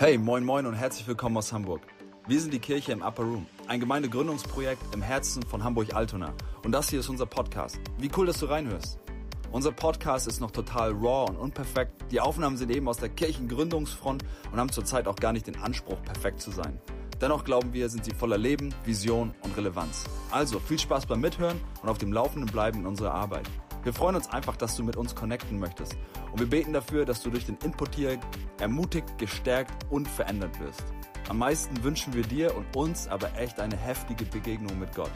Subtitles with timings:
[0.00, 1.82] Hey, moin moin und herzlich willkommen aus Hamburg.
[2.26, 6.32] Wir sind die Kirche im Upper Room, ein Gemeindegründungsprojekt im Herzen von Hamburg-Altona.
[6.64, 7.78] Und das hier ist unser Podcast.
[7.98, 8.98] Wie cool, dass du reinhörst.
[9.52, 11.92] Unser Podcast ist noch total raw und unperfekt.
[12.10, 16.02] Die Aufnahmen sind eben aus der Kirchengründungsfront und haben zurzeit auch gar nicht den Anspruch,
[16.02, 16.80] perfekt zu sein.
[17.20, 20.04] Dennoch glauben wir, sind sie voller Leben, Vision und Relevanz.
[20.30, 23.50] Also viel Spaß beim Mithören und auf dem Laufenden bleiben in unserer Arbeit.
[23.82, 25.96] Wir freuen uns einfach, dass du mit uns connecten möchtest.
[26.30, 28.20] Und wir beten dafür, dass du durch den Input hier
[28.58, 30.84] ermutigt, gestärkt und verändert wirst.
[31.30, 35.10] Am meisten wünschen wir dir und uns aber echt eine heftige Begegnung mit Gott.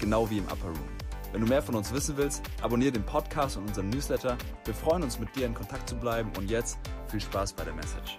[0.00, 0.88] Genau wie im Upper Room.
[1.32, 4.38] Wenn du mehr von uns wissen willst, abonniere den Podcast und unseren Newsletter.
[4.64, 6.30] Wir freuen uns, mit dir in Kontakt zu bleiben.
[6.38, 8.16] Und jetzt viel Spaß bei der Message.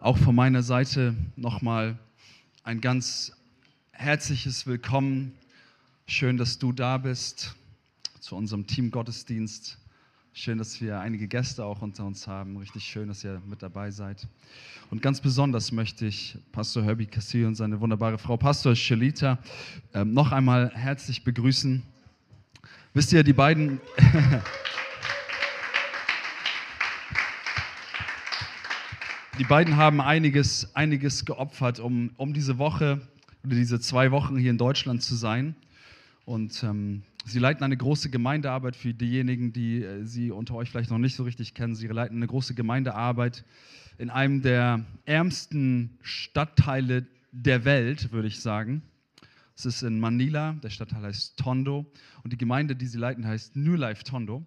[0.00, 1.96] Auch von meiner Seite nochmal
[2.64, 3.36] ein ganz
[3.92, 5.38] herzliches Willkommen.
[6.06, 7.54] Schön, dass du da bist
[8.20, 9.78] zu unserem Team Gottesdienst.
[10.32, 12.58] Schön, dass wir einige Gäste auch unter uns haben.
[12.58, 14.28] Richtig schön, dass ihr mit dabei seid.
[14.90, 19.38] Und ganz besonders möchte ich Pastor Herbie Castillo und seine wunderbare Frau Pastor Shelita
[19.94, 21.82] äh, noch einmal herzlich begrüßen.
[22.92, 23.80] Wisst ihr, die beiden.
[29.38, 33.00] die beiden haben einiges, einiges geopfert, um, um diese Woche
[33.44, 35.56] oder diese zwei Wochen hier in Deutschland zu sein.
[36.30, 40.92] Und ähm, Sie leiten eine große Gemeindearbeit für diejenigen, die äh, Sie unter euch vielleicht
[40.92, 41.74] noch nicht so richtig kennen.
[41.74, 43.44] Sie leiten eine große Gemeindearbeit
[43.98, 48.82] in einem der ärmsten Stadtteile der Welt, würde ich sagen.
[49.56, 51.84] Es ist in Manila, der Stadtteil heißt Tondo
[52.22, 54.46] und die Gemeinde, die sie leiten, heißt New Life Tondo.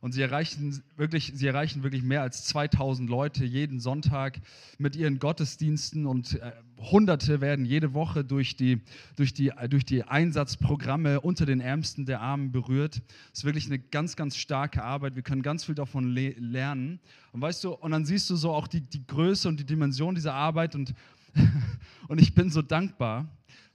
[0.00, 4.40] Und sie erreichen wirklich, sie erreichen wirklich mehr als 2000 Leute jeden Sonntag
[4.78, 8.80] mit ihren Gottesdiensten und äh, Hunderte werden jede Woche durch die,
[9.16, 13.02] durch, die, durch die Einsatzprogramme unter den Ärmsten der Armen berührt.
[13.32, 15.16] Es ist wirklich eine ganz, ganz starke Arbeit.
[15.16, 16.98] Wir können ganz viel davon le lernen.
[17.32, 20.14] Und weißt du, und dann siehst du so auch die, die Größe und die Dimension
[20.14, 20.74] dieser Arbeit.
[20.74, 20.94] Und,
[22.08, 23.28] und ich bin so dankbar,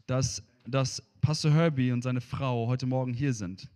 [0.08, 3.70] dass, dass Pastor Herbie und seine Frau heute Morgen hier sind.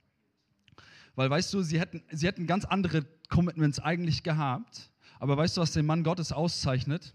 [1.16, 4.92] Weil weißt du, sie hätten, sie hätten ganz andere Commitments eigentlich gehabt.
[5.20, 7.14] Aber weißt du, was den Mann Gottes auszeichnet?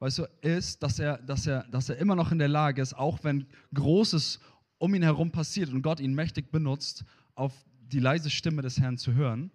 [0.00, 2.94] Weißt du, ist, dass er, dass, er, dass er immer noch in der Lage ist,
[2.94, 4.40] auch wenn Großes
[4.78, 7.04] um ihn herum passiert und Gott ihn mächtig benutzt,
[7.36, 7.52] auf
[7.92, 9.52] die leise Stimme des Herrn zu hören.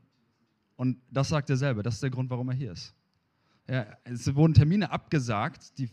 [0.78, 2.94] Und das sagt er selber, das ist der Grund, warum er hier ist.
[3.70, 5.90] Ja, es wurden Termine abgesagt, die,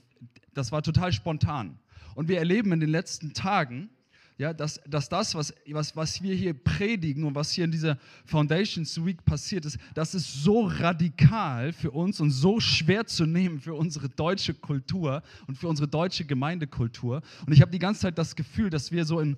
[0.53, 1.81] das war total spontan.
[2.15, 3.91] Und wir erleben in den letzten Tagen,
[4.37, 7.97] ja, dass, dass das, was, was, was wir hier predigen und was hier in dieser
[8.25, 13.61] Foundations Week passiert ist, das ist so radikal für uns und so schwer zu nehmen
[13.61, 17.23] für unsere deutsche Kultur und für unsere deutsche Gemeindekultur.
[17.47, 19.37] Und ich habe die ganze Zeit das Gefühl, dass wir so in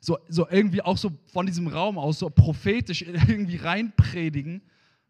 [0.00, 4.60] so, so irgendwie auch so von diesem Raum aus so prophetisch irgendwie reinpredigen,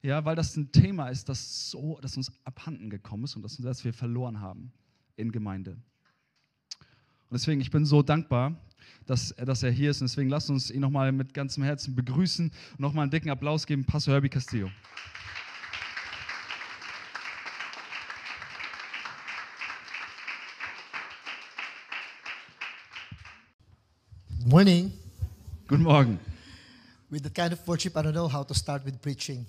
[0.03, 3.57] ja, weil das ein Thema ist, das, so, das uns abhanden gekommen ist und das,
[3.57, 4.73] das wir verloren haben
[5.17, 5.77] in Gemeinde.
[7.35, 8.55] Deswegen, ich bin so dankbar,
[9.07, 10.01] dass, dass er hier ist.
[10.01, 13.67] Und deswegen lasst uns ihn nochmal mit ganzem Herzen begrüßen und nochmal einen dicken Applaus
[13.67, 14.71] geben, Pastor Herbie Castillo.
[24.39, 24.93] Good morning.
[25.67, 26.19] Guten Morgen.
[27.11, 29.45] With that kind of worship, I don't know how to start with preaching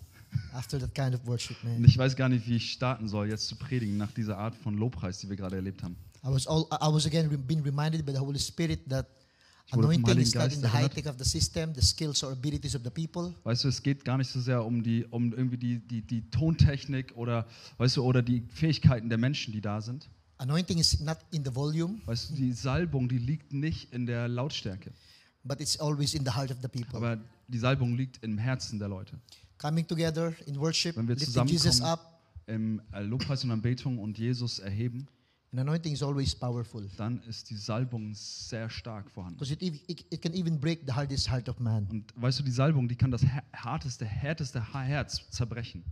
[0.54, 1.86] after that kind of worship, Und man.
[1.86, 4.76] ich weiß gar nicht, wie ich starten soll, jetzt zu predigen nach dieser Art von
[4.76, 5.96] Lobpreis, die wir gerade erlebt haben.
[6.26, 9.06] I was all I was again being reminded by the Holy Spirit that
[9.72, 10.72] anointing is not in the erinnert.
[10.72, 13.82] high tech of the system, the skills or abilities of the people, Weißt du, es
[13.82, 17.46] geht gar nicht so sehr um die, um irgendwie die, die, die Tontechnik oder,
[17.78, 20.10] weißt du, oder die Fähigkeiten der Menschen, die da sind.
[20.38, 24.28] Anointing is not in the volume, Weißt du, die Salbung, die liegt nicht in der
[24.28, 24.92] Lautstärke,
[25.44, 26.98] but it's always in the heart of the people.
[26.98, 29.18] aber die Salbung liegt im Herzen der Leute.
[29.60, 34.60] Coming together in worship, Wenn wir lifting Jesus up, im Lobpreis und Anbetung und Jesus
[34.60, 35.08] erheben,
[35.58, 39.38] and anointing is always powerful dann ist die Salbung sehr stark vorhanden.
[39.38, 41.88] because it, it, it can even break the hardest heart of man.
[41.90, 43.22] Und weißt du, die Salbung, die kann das
[43.52, 44.06] härteste
[44.74, 45.84] Ha- Herz zerbrechen.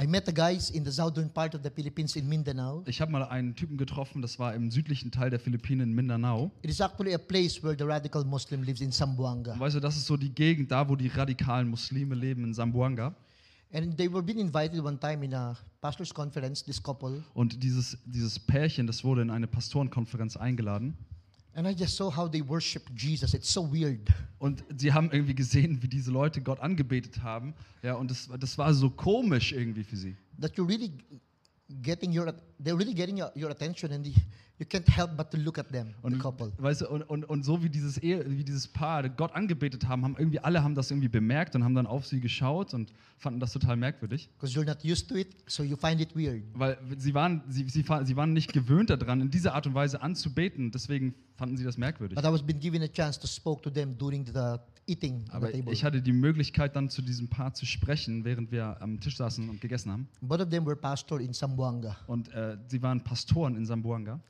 [0.00, 2.82] I met the guys in the southern part of the Philippines in Mindanao.
[2.86, 6.50] Ich habe mal einen Typen getroffen, das war im südlichen Teil der Philippinen in Mindanao.
[6.62, 9.58] It is actually a place where the radical Muslim lives in Zamboanga.
[9.58, 13.14] Weißt du, das ist so die Gegend, da wo die radikalen Muslime leben, in Zamboanga.
[13.72, 17.24] And they were being invited one time in a pastor's conference, this couple.
[17.34, 20.96] Und dieses, dieses Pärchen, das wurde in eine Pastorenkonferenz eingeladen.
[21.54, 23.34] And I just saw how they worship Jesus.
[23.34, 24.08] It's so weird.
[24.38, 27.54] Und sie haben irgendwie gesehen, wie diese Leute Gott angebetet haben.
[27.82, 30.16] Ja, und das, das war so komisch irgendwie für sie.
[30.40, 30.92] That you're really
[31.82, 32.32] getting your
[32.62, 34.14] they're really getting your, your attention and you
[34.62, 36.52] You can't help but to look at them, the Und, couple.
[36.58, 40.04] weißt du, und, und, und so wie dieses, Ehe, wie dieses Paar Gott angebetet haben,
[40.04, 43.40] haben irgendwie alle haben das irgendwie bemerkt und haben dann auf sie geschaut und fanden
[43.40, 44.30] das total merkwürdig.
[44.38, 46.44] Because you're not used to it, so you find it weird.
[46.54, 49.74] Weil sie waren, sie, sie, fa- sie waren nicht gewöhnt daran, in dieser Art und
[49.74, 50.70] Weise anzubeten.
[50.70, 52.14] Deswegen fanden sie das merkwürdig.
[52.14, 55.34] But I was been given a chance to spoke to them during the eating at
[55.34, 55.72] Aber the table.
[55.72, 59.48] ich hatte die Möglichkeit, dann zu diesem Paar zu sprechen, während wir am Tisch saßen
[59.48, 60.08] und gegessen haben.
[60.20, 61.32] Both of them were pastor in.
[62.06, 64.20] Und äh, sie waren Pastoren in Sambuanga.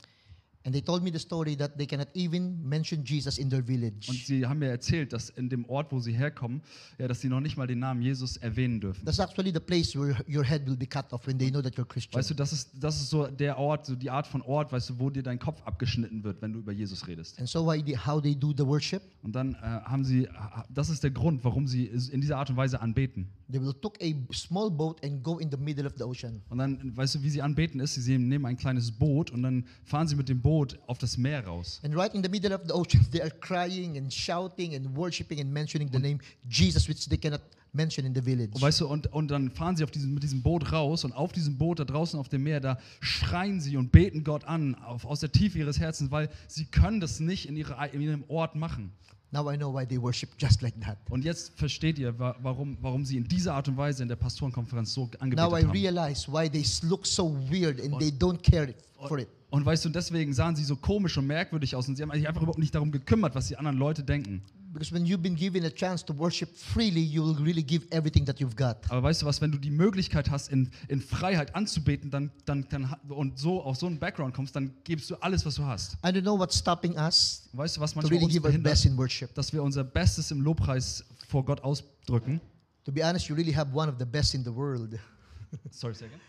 [0.64, 3.66] And they told me the story that they cannot even mention Jesus in their Und
[3.66, 4.12] village.
[4.26, 6.62] sie haben mir erzählt, dass in dem Ort, wo sie herkommen,
[6.98, 9.04] ja, dass sie noch nicht mal den Namen Jesus erwähnen dürfen.
[9.04, 11.74] That's actually the place where your head will be cut off when they know that
[11.74, 12.16] you're Christian.
[12.18, 14.90] Weißt du, das ist, das ist so der Ort, so die Art von Ort, weißt
[14.90, 17.38] du, wo dir dein Kopf abgeschnitten wird, wenn du über Jesus redest.
[17.40, 20.28] And so why they, how they do the worship, Und dann äh, haben sie,
[20.72, 23.26] das ist der Grund, warum sie in dieser Art und Weise anbeten.
[23.50, 26.40] they will took a small boat and go in the middle of the ocean.
[26.48, 29.64] Und dann, weißt du, wie sie anbeten ist, sie nehmen ein kleines Boot und dann
[29.84, 30.51] fahren sie mit dem Boot
[30.86, 31.80] auf das Meer raus.
[31.84, 35.40] And right in the middle of the ocean, they are crying and shouting and worshiping
[35.40, 36.18] and mentioning the name
[36.48, 37.40] Jesus, which they cannot
[37.72, 38.50] mention in the village.
[38.54, 41.12] Und weißt du, und, und dann fahren sie auf diesem, mit diesem Boot raus und
[41.12, 44.74] auf diesem Boot da draußen auf dem Meer, da schreien sie und beten Gott an,
[44.74, 48.24] auf, aus der Tiefe ihres Herzens, weil sie können das nicht in, ihre, in ihrem
[48.28, 48.92] Ort machen.
[49.34, 50.98] Now I know why they worship just like that.
[51.08, 54.16] Und jetzt versteht ihr, wa- warum, warum sie in dieser Art und Weise in der
[54.16, 55.70] Pastorenkonferenz so angebetet Now I haben.
[55.70, 58.74] realize why they look so weird and they don't care
[59.08, 59.28] for it.
[59.52, 62.26] Und weißt du, deswegen sahen sie so komisch und merkwürdig aus und sie haben sich
[62.26, 64.40] einfach überhaupt nicht darum gekümmert, was die anderen Leute denken.
[64.72, 68.24] Because when you've been given a chance to worship freely, you will really give everything
[68.24, 68.78] that you've got.
[68.88, 72.66] Aber weißt du was, wenn du die Möglichkeit hast, in, in Freiheit anzubeten dann, dann,
[72.70, 75.98] dann, und so auf so einen Background kommst, dann gibst du alles, was du hast.
[76.02, 79.34] I don't know what's stopping us Weißt du, was manchmal really uns behindert, in worship.
[79.34, 82.40] dass wir unser Bestes im Lobpreis vor Gott ausdrücken?
[82.84, 84.98] To be honest, you really have one of the best in the world.
[85.70, 86.20] Sorry, say again.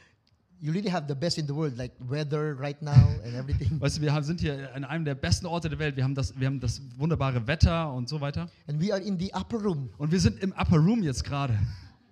[0.63, 3.69] You really have the best in the world, like weather right now and everything.
[3.81, 5.97] Weißt du, wir haben- sind hier an einem der besten Orte der Welt.
[5.97, 8.49] Wir haben, das, wir haben das wunderbare Wetter und so weiter.
[8.69, 9.89] And we are in the upper room.
[9.97, 11.59] Und wir sind im Upper Room jetzt gerade.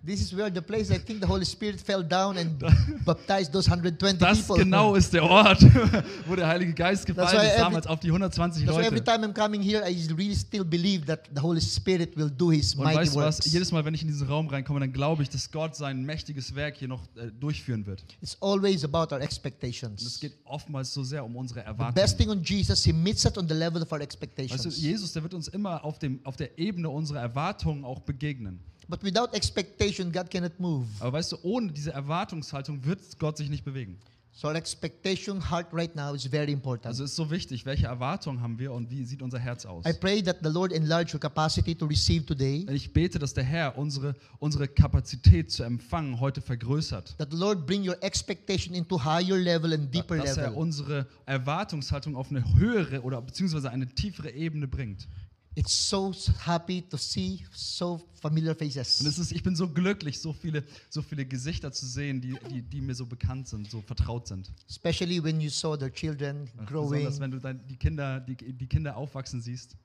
[0.03, 2.57] This is where the place I think the Holy Spirit fell down and
[3.05, 4.63] baptized those 120 Das people.
[4.63, 5.61] genau ist der Ort,
[6.27, 9.03] wo der Heilige Geist gefallen ist, damals auf die 120 That's why every Leute.
[9.03, 12.73] time I'm coming here, I really still believe that the Holy Spirit will do His
[12.73, 13.45] Und mighty weißt du was?
[13.51, 16.55] Jedes Mal, wenn ich in diesen Raum reinkomme, dann glaube ich, dass Gott sein mächtiges
[16.55, 18.03] Werk hier noch äh, durchführen wird.
[18.21, 20.19] It's always about our Und es expectations.
[20.19, 21.93] geht oftmals so sehr um unsere The Erwartungen.
[21.93, 24.81] best thing on Jesus, He meets us on the level of our Weißt du, expectations.
[24.81, 28.59] Jesus, der wird uns immer auf, dem, auf der Ebene unserer Erwartungen auch begegnen.
[28.91, 30.85] But without expectation, God cannot move.
[30.99, 33.97] Aber weißt du, ohne diese Erwartungshaltung wird Gott sich nicht bewegen.
[34.33, 36.87] So our expectation heart right now is very important.
[36.87, 39.85] Also ist so wichtig, welche Erwartungen haben wir und wie sieht unser Herz aus?
[39.85, 42.65] I pray that the Lord enlarge your capacity to receive today.
[42.69, 47.17] Ich bete, dass der Herr unsere, unsere Kapazität zu empfangen heute vergrößert.
[47.17, 50.57] That the Lord bring your expectation into higher level and deeper Dass er level.
[50.57, 55.07] unsere Erwartungshaltung auf eine höhere oder beziehungsweise eine tiefere Ebene bringt.
[55.53, 56.13] It's so
[56.45, 59.01] happy to see so familiar Und faces.
[59.05, 62.61] es ist, ich bin so glücklich, so viele, so viele Gesichter zu sehen, die, die,
[62.61, 64.49] die mir so bekannt sind, so vertraut sind.
[64.69, 66.91] Especially when you saw their children growing.
[67.03, 69.75] Besonders wenn du dann die Kinder, die, die Kinder aufwachsen siehst.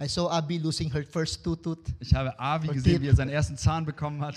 [0.00, 1.78] I saw Abby losing her first tooth.
[1.98, 2.74] Ich habe Okay.
[2.74, 4.36] gesehen, wie er seinen ersten Zahn bekommen hat.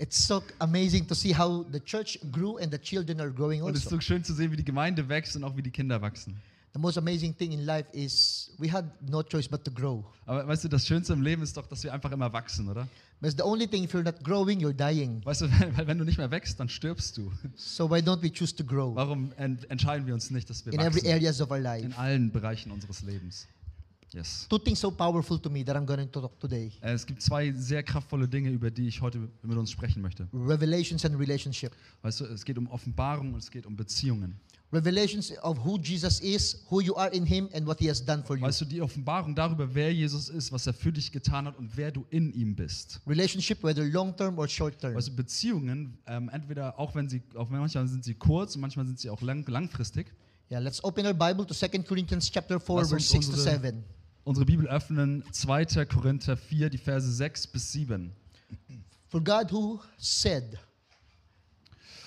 [0.00, 3.72] It's so amazing to see how the church grew and the children are growing Und
[3.74, 3.96] es ist also.
[3.96, 6.36] so schön zu sehen, wie die Gemeinde wächst und auch wie die Kinder wachsen.
[6.78, 10.04] The most amazing thing in life is we had no choice but to grow.
[10.26, 12.86] Aber weißt du, das Schönste im Leben ist doch, dass wir einfach immer wachsen, oder?
[13.20, 15.20] But the only thing, if you're not growing, you're dying.
[15.24, 15.46] Weißt du,
[15.76, 17.32] weil wenn du nicht mehr wächst, dann stirbst du.
[17.56, 20.72] So why don't we choose to grow Warum ent entscheiden wir uns nicht, dass wir
[20.72, 21.10] in every wachsen?
[21.10, 21.98] areas of our In life?
[21.98, 23.48] allen Bereichen unseres Lebens.
[24.14, 24.46] Yes.
[24.48, 26.70] Two things so powerful to me that I'm going to talk today.
[26.80, 30.28] Äh, Es gibt zwei sehr kraftvolle Dinge, über die ich heute mit uns sprechen möchte.
[30.32, 31.72] Revelations and relationship.
[32.02, 34.38] Weißt du, es geht um Offenbarung und es geht um Beziehungen.
[34.70, 38.22] Revelations of who Jesus is, who you are in Him, and what He has done
[38.22, 38.42] for you.
[38.42, 41.74] Weißt du, die Offenbarung darüber, wer Jesus ist, was er für dich getan hat und
[41.74, 43.00] wer du in ihm bist.
[43.06, 44.94] Relationship, whether long term or short term.
[44.94, 48.98] Du, Beziehungen, ähm, entweder auch wenn sie, auch manchmal sind sie kurz und manchmal sind
[49.00, 50.12] sie auch lang, langfristig.
[50.50, 53.32] Yeah, let's open our Bible to 2 Corinthians chapter 4, Lass verse uns 6 to
[53.32, 53.84] unsere- 7.
[54.24, 55.86] Unsere Bibel öffnen 2.
[55.86, 58.12] Korinther 4, die Verse 6 bis 7.
[59.06, 60.58] For God who said,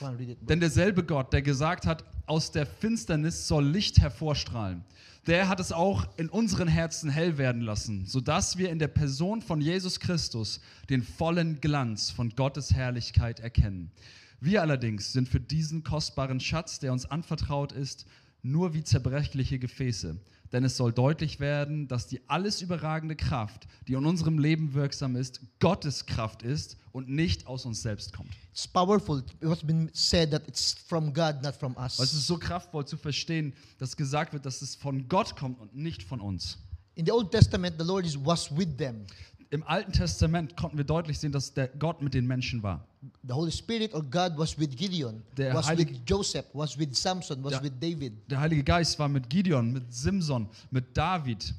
[0.01, 0.17] on.
[0.41, 4.85] Denn derselbe Gott, der gesagt hat, aus der Finsternis soll Licht hervorstrahlen,
[5.27, 9.41] der hat es auch in unseren Herzen hell werden lassen, sodass wir in der Person
[9.41, 13.91] von Jesus Christus den vollen Glanz von Gottes Herrlichkeit erkennen.
[14.39, 18.05] Wir allerdings sind für diesen kostbaren Schatz, der uns anvertraut ist,
[18.43, 20.15] nur wie zerbrechliche Gefäße,
[20.51, 25.15] Denn es soll deutlich werden, dass die alles überragende Kraft, die in unserem Leben wirksam
[25.15, 28.31] ist, Gottes Kraft ist und nicht aus uns selbst kommt.
[28.51, 29.23] It's powerful.
[29.39, 32.13] It has been said that it's from God, not from Weil es us.
[32.13, 36.03] ist so kraftvoll zu verstehen, dass gesagt wird, dass es von Gott kommt und nicht
[36.03, 36.57] von uns.
[36.95, 39.05] In the Old Testament, the Lord is, was with them.
[39.51, 42.87] Im Alten Testament konnten wir deutlich sehen, dass der Gott mit den Menschen war.
[43.27, 46.89] The Holy Spirit or God was with Gideon, Der was Heilige- with Joseph, was with
[46.93, 47.63] Samson, was Ja.
[47.63, 48.13] with David.
[48.29, 51.53] Der Heilige Geist war mit Gideon, mit Simson, mit David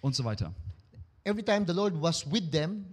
[0.00, 0.54] und so weiter.
[1.24, 2.86] Every time the Lord was with them,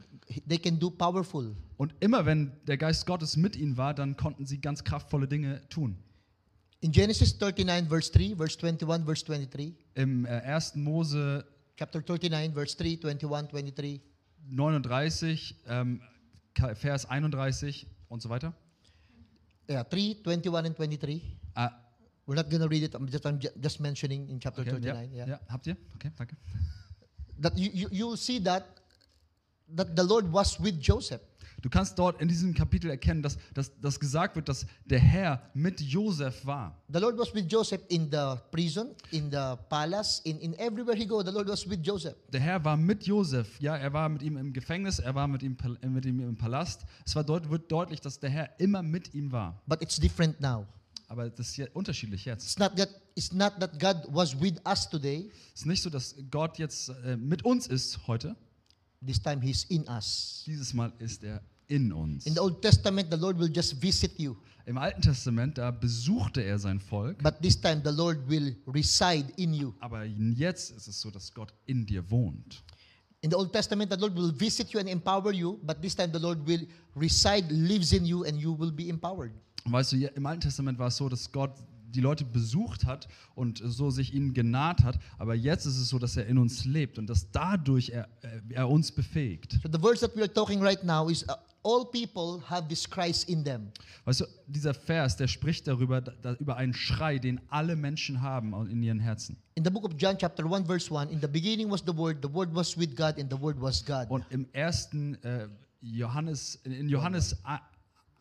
[0.50, 1.56] they can do powerful.
[1.78, 5.62] Und immer wenn der Geist Gottes mit ihnen war, dann konnten sie ganz kraftvolle Dinge
[5.70, 5.96] tun.
[6.82, 10.76] In Genesis 39, verse 3, verse 21, verse 23, Im äh, 1.
[10.76, 11.46] Mose
[11.78, 14.02] chapter 39, verse 3, 21, 23,
[14.50, 16.02] 39, ähm,
[16.76, 18.54] Vers 31 und so weiter.
[19.70, 21.22] yeah, 3, 21, and 23.
[21.56, 21.72] Ah,
[22.28, 22.94] We're not going to read it.
[22.96, 25.12] I'm just, I'm ju- just mentioning in chapter okay, ja, 39.
[25.14, 25.28] Yeah.
[25.28, 25.76] ja, habt ihr?
[25.96, 26.36] Okay, danke.
[27.40, 28.64] That you, you, you see that,
[29.76, 31.22] that the Lord was with Joseph.
[31.62, 35.50] Du kannst dort in diesem Kapitel erkennen, dass, dass, dass gesagt wird, dass der Herr
[35.54, 36.82] mit Josef war.
[36.92, 41.06] The Lord was with Joseph in the prison, in the palace, in, in everywhere he
[41.06, 41.24] go.
[41.24, 42.16] The Lord was with Joseph.
[42.32, 43.60] Der Herr war mit Josef.
[43.60, 46.36] Ja, er war mit ihm im Gefängnis, er war mit ihm, äh, mit ihm im
[46.36, 46.82] Palast.
[47.06, 49.62] Es war dort, wird deutlich, dass der Herr immer mit ihm war.
[49.68, 50.66] But it's different now.
[51.08, 52.44] Aber das ist ja unterschiedlich jetzt.
[52.46, 55.30] It's not that it's not that God was with us today.
[55.54, 58.36] Es ist nicht so, dass Gott jetzt äh, mit uns ist heute.
[59.06, 60.44] This time He's in us.
[60.46, 62.26] Dieses Mal ist er in uns.
[62.26, 66.42] In the Old Testament, the Lord will just visit you, Im Alten Testament, da besuchte
[66.42, 67.18] er sein Volk.
[67.24, 69.74] but this time the Lord will reside in you.
[69.80, 72.64] Aber jetzt ist es so, dass Gott in dir wohnt.
[73.22, 76.12] In the Old Testament, the Lord will visit you and empower you, but this time
[76.12, 79.32] the Lord will reside, lives in you, and you will be empowered.
[79.66, 81.54] Weißt du, im Alten Testament war es so, dass Gott
[81.92, 85.00] die Leute besucht hat und so sich ihnen genaht hat.
[85.18, 88.40] Aber jetzt ist es so, dass er in uns lebt und dass dadurch er, äh,
[88.50, 89.60] er uns befähigt.
[89.64, 91.34] So the verse that we are talking right now is uh,
[91.64, 93.72] all people have this Christ in them.
[94.06, 98.54] Weißt du, dieser Vers, der spricht darüber, da, über einen Schrei, den alle Menschen haben
[98.70, 99.38] in ihren Herzen.
[99.56, 102.18] In the book of John, chapter 1, verse 1, in the beginning was the Word,
[102.22, 104.10] the Word was with God, and the Word was God.
[104.10, 105.48] Und im ersten äh,
[105.82, 107.36] Johannes, in Johannes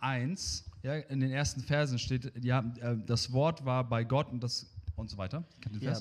[0.00, 4.42] 1, ja, in den ersten Versen steht, ja, äh, das Wort war bei Gott und
[4.42, 4.66] das
[4.96, 5.42] und so weiter.
[5.80, 6.00] Yeah.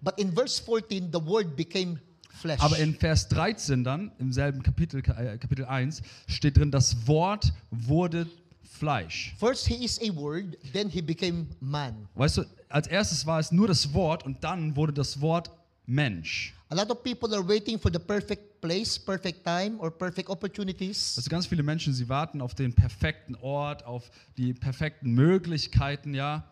[0.00, 2.60] But in verse 14, the Word became flesh.
[2.60, 7.52] Aber in Vers 13 dann, im selben Kapitel, äh, Kapitel 1, steht drin, das Wort
[7.70, 8.26] wurde
[8.62, 9.34] Fleisch.
[9.38, 12.08] First, He is a Word, then He became man.
[12.14, 15.50] Weißt du, als erstes war es nur das Wort und dann wurde das Wort
[15.86, 16.54] Mensch.
[16.70, 21.14] A lot of people are waiting for the perfect place, perfect time, or perfect opportunities.
[21.18, 26.42] Also ganz viele Menschen, sie warten auf den perfekten Ort, auf die perfekten Möglichkeiten, ja.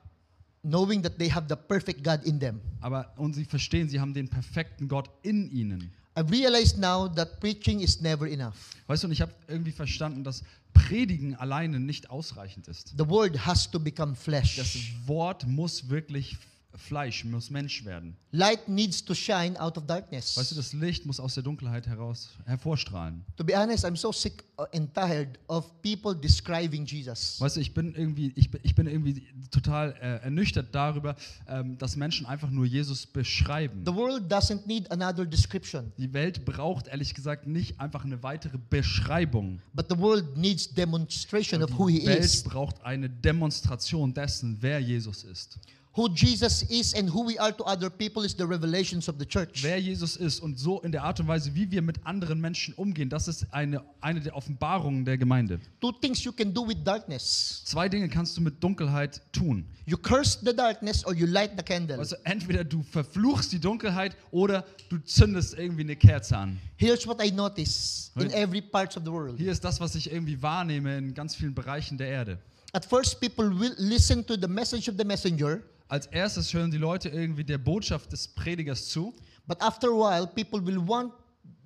[0.63, 2.61] knowing that they have the perfect God in them.
[2.81, 5.91] Aber und sie verstehen, sie haben den perfekten Gott in ihnen.
[6.15, 8.55] I've realized now that preaching is never enough.
[8.87, 10.43] Weißt du, und ich habe irgendwie verstanden, dass
[10.75, 12.95] Predigen alleine nicht ausreichend ist.
[12.99, 14.95] The word has to become Das flesh.
[15.07, 16.37] Wort muss wirklich
[16.75, 18.17] Fleisch, muss Mensch werden.
[18.31, 20.37] Light needs to shine out of darkness.
[20.37, 23.25] Weißt du, das Licht muss aus der Dunkelheit heraus hervorstrahlen.
[23.37, 27.41] To be honest, I'm so sick and tired of people describing Jesus.
[27.41, 31.15] Weißt du, ich bin irgendwie, ich bin, ich bin irgendwie total äh, ernüchtert darüber,
[31.49, 33.83] ähm, dass Menschen einfach nur Jesus beschreiben.
[33.85, 38.57] The world doesn't need another description, Die Welt braucht ehrlich gesagt nicht einfach eine weitere
[38.71, 39.61] Beschreibung.
[39.75, 42.43] but the world needs demonstration of who Die he Welt is.
[42.43, 45.59] braucht eine Demonstration dessen, wer Jesus ist.
[45.95, 49.27] Who Jesus is and who we are to other people is the revelations of the
[49.27, 49.63] church.
[49.63, 52.73] Wer Jesus ist und so in der Art und Weise, wie wir mit anderen Menschen
[52.75, 55.61] umgehen, das ist eine, eine der Offenbarungen der Gemeinde.
[55.83, 57.63] Two things you can do with darkness.
[57.67, 59.67] Zwei Dinge kannst du mit Dunkelheit tun.
[59.85, 61.99] You curse the darkness or you light the candle.
[61.99, 66.59] Also entweder du verfluchst die Dunkelheit oder du zündest irgendwie eine Kerze an.
[66.77, 69.37] Here's what I notice in every part of the world.
[69.37, 72.39] Hier ist das, was ich irgendwie wahrnehme in ganz vielen Bereichen der Erde.
[72.73, 76.79] At first, people will listen to the message of the messenger, Als erstes hören die
[76.79, 79.15] Leute irgendwie der Botschaft des Predigers zu
[79.47, 81.13] but after a while, people will want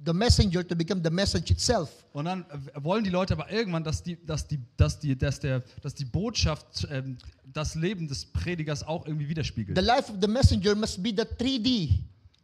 [0.04, 2.04] the messenger to become the message itself.
[2.12, 5.62] und dann wollen die Leute aber irgendwann, dass die, dass die, dass die, dass der,
[5.80, 7.18] dass die Botschaft ähm,
[7.52, 9.78] das Leben des Predigers auch irgendwie widerspiegelt.
[9.78, 11.90] The life of the messenger must be the 3D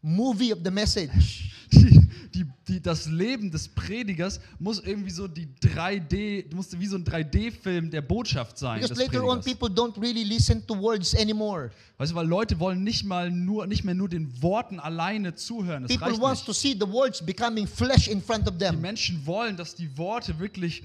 [0.03, 1.51] movie of the message.
[1.73, 2.42] die, die,
[2.83, 7.91] die, das Leben des Predigers muss irgendwie so die 3D, musste wie so ein 3D-Film
[7.91, 8.81] der Botschaft sein.
[8.81, 9.59] Because later on, Predigers.
[9.59, 11.71] people don't really listen to words anymore.
[11.99, 15.85] Weißt du, weil Leute wollen nicht mal nur, nicht mehr nur den Worten alleine zuhören.
[15.85, 18.81] Das People wants to see the words becoming flesh in front of Die them.
[18.81, 20.83] Menschen wollen, dass die Worte wirklich,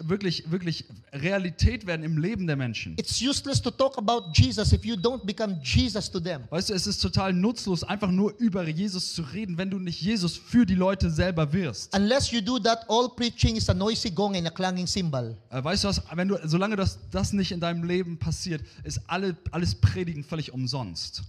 [0.00, 2.94] wirklich, wirklich Realität werden im Leben der Menschen.
[2.98, 6.42] It's useless to talk about Jesus if you don't become Jesus to them.
[6.50, 10.00] Weißt du, es ist total nutzlos, einfach nur über Jesus zu reden, wenn du nicht
[10.00, 11.94] Jesus für die Leute selber wirst.
[11.94, 15.36] Unless you do that, all preaching is a noisy gong and a clanging cymbal.
[15.50, 19.00] Äh, Weißt du was, wenn du, solange das, das nicht in deinem Leben passiert, ist
[19.06, 21.22] alle, alles Predigen völlig umsonst.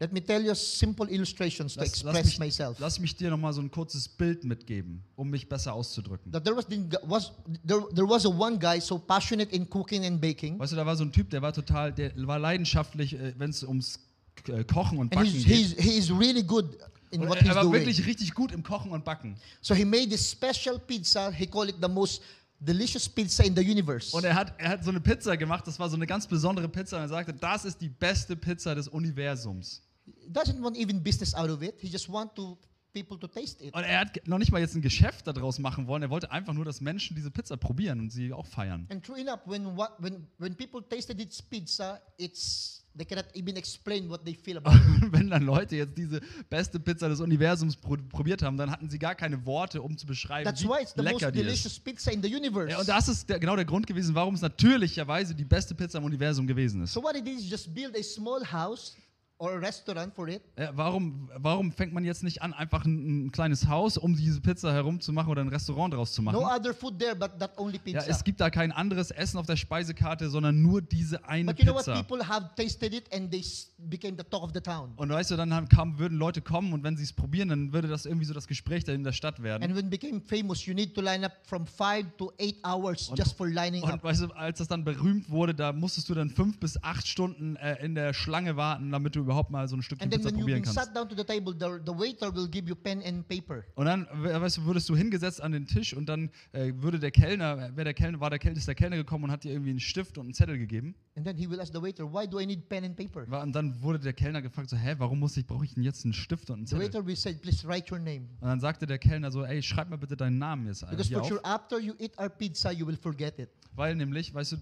[0.00, 2.76] Let me tell you simple illustrations to Lass, lass, express mich, myself.
[2.80, 6.32] lass mich dir nochmal so ein kurzes Bild mitgeben, um mich besser auszudrücken.
[6.32, 6.66] That there was,
[7.04, 7.30] was
[7.64, 10.84] there, there was a one guy so passionate in cooking and baking, Weißt du, da
[10.84, 14.00] war so ein Typ, der war total, der war leidenschaftlich, wenn es ums
[14.48, 15.56] äh, Kochen und and Backen he's, geht.
[15.56, 16.76] he's, he's really good
[17.12, 17.74] in Und what er he's war doing.
[17.74, 19.36] wirklich richtig gut im Kochen und Backen.
[19.60, 21.30] So he made this special pizza.
[21.30, 22.22] He called it the most
[22.58, 24.16] delicious pizza in the universe.
[24.16, 26.68] Und er hat, er hat so eine Pizza gemacht, das war so eine ganz besondere
[26.68, 26.96] Pizza.
[26.96, 29.82] Und er sagte, das ist die beste Pizza des Universums.
[30.04, 31.74] He doesn't want even business out of it.
[31.80, 32.58] He just want to
[32.92, 33.74] people to taste it.
[33.74, 36.02] Und er hat noch nicht mal jetzt ein Geschäft daraus machen wollen.
[36.02, 38.86] Er wollte einfach nur, dass Menschen diese Pizza probieren und sie auch feiern.
[38.90, 43.56] And true enough, when what, when when people tasted its pizza, it's they cannot even
[43.56, 44.72] explain what they feel about
[45.12, 46.20] wenn dann Leute jetzt diese
[46.50, 50.06] beste Pizza des Universums pro probiert haben, dann hatten sie gar keine Worte, um zu
[50.06, 51.84] beschreiben, That's wie why it's the most lecker die ist.
[51.84, 52.70] pizza in the universe.
[52.70, 55.98] Ja, und das ist der, genau der Grund gewesen, warum es natürlicherweise die beste Pizza
[55.98, 56.92] im Universum gewesen ist.
[56.92, 58.94] so what it is, just build a small house
[59.42, 63.26] or a restaurant for it, Ja, warum, warum fängt man jetzt nicht an, einfach ein,
[63.26, 66.34] ein kleines Haus um diese Pizza herum zu machen oder ein Restaurant draus zu machen?
[66.40, 68.06] no other food there but that only Ja, pizza.
[68.08, 71.64] es gibt da kein anderes Essen auf der Speisekarte, sondern nur diese eine but you
[71.64, 71.84] know what?
[71.84, 72.02] Pizza.
[72.04, 74.92] People have tasted it and they s- became the talk of the town.
[74.94, 77.72] Und weißt du, dann haben, kam, würden Leute kommen und wenn sie es probieren, dann
[77.72, 79.64] würde das irgendwie so das Gespräch in der Stadt werden.
[79.64, 83.36] And when became famous, you need to line up from five to eight hours just
[83.36, 84.04] for lining Und up.
[84.04, 87.56] weißt du, als das dann berühmt wurde, da musstest du dann fünf bis acht Stunden
[87.56, 90.78] äh, in der Schlange warten, damit du überhaupt mal so ein Stückchen Pizza probieren kannst.
[90.94, 93.62] the the, the.
[93.74, 96.98] Und dann, we- weißt du, wurdest du hingesetzt an den Tisch und dann äh, würde
[96.98, 99.52] der Kellner, wer der Kellner war, der Kellner, ist der Kellner gekommen und hat dir
[99.52, 100.94] irgendwie einen Stift und einen Zettel gegeben.
[101.16, 103.28] And then he will ask the waiter, why do I need pen and paper?
[103.30, 105.82] War- Und dann wurde der Kellner gefragt, so, hä, warum muss ich, brauche ich denn
[105.82, 106.86] jetzt einen Stift und einen The Zettel?
[106.88, 108.28] waiter will say, please write your name.
[108.40, 111.28] Und dann sagte der Kellner so, ey, schreib mal bitte deinen Namen jetzt Because auf.
[111.28, 113.48] sure, after you eat our pizza, you will forget it.
[113.74, 114.56] Weil nämlich, weißt du,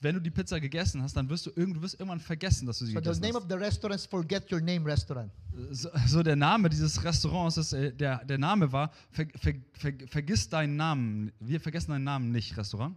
[0.00, 2.78] wenn du die Pizza gegessen hast, dann wirst du, irgend, du wirst irgendwann vergessen, dass
[2.78, 3.42] du sie So the gegessen name hast.
[3.42, 5.30] of the restaurant Forget Your Name Restaurant.
[5.72, 9.92] So, so der Name dieses Restaurants, ist, äh, der, der Name war, ver, ver, ver,
[10.06, 12.96] vergiss deinen Namen, wir vergessen deinen Namen nicht, Restaurant.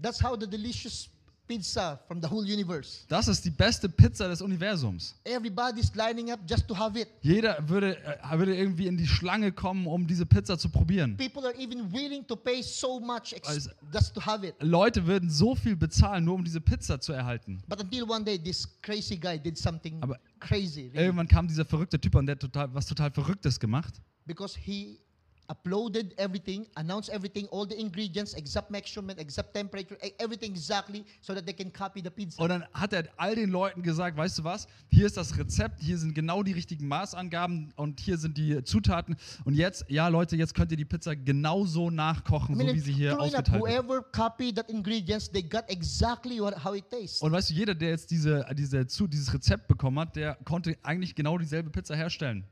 [0.00, 1.10] That's how the delicious
[1.50, 3.00] pizza from the whole universe.
[3.08, 5.14] Das ist die beste Pizza des Universums.
[5.24, 7.08] Everybody's lining up just to have it.
[7.22, 11.16] Jeder würde, äh, würde irgendwie in die Schlange kommen, um diese Pizza zu probieren.
[11.16, 14.54] People are even willing to pay so much Also- just to have it.
[14.60, 17.60] Leute würden so viel bezahlen, nur um diese Pizza zu erhalten.
[17.68, 20.82] But until one day, this crazy guy did something Aber- crazy.
[20.92, 21.04] really.
[21.06, 24.00] Irgendwann kam dieser verrückte Typ und der hat total, was total Verrücktes gemacht.
[24.26, 25.00] because he
[25.50, 31.34] uploaded everything, announced everything, all the ingredients, exact measurement, exact temperature, e- everything exactly, so
[31.34, 32.40] that they can copy the pizza.
[32.40, 35.80] Und dann hat er all den Leuten gesagt, weißt du was, hier ist das Rezept,
[35.80, 39.16] hier sind genau die richtigen Maßangaben und hier sind die Zutaten.
[39.44, 42.80] Und jetzt, ja Leute, jetzt könnt ihr die Pizza genauso nachkochen, I mean, so wie
[42.80, 43.62] sie hier ausgeteilt wird.
[43.62, 47.20] whoever copied that ingredients, they got exactly what, how it tastes.
[47.20, 50.76] Und weißt du, jeder, der jetzt diese, diese, zu, dieses Rezept bekommen hat, der konnte
[50.84, 52.44] eigentlich genau dieselbe Pizza herstellen.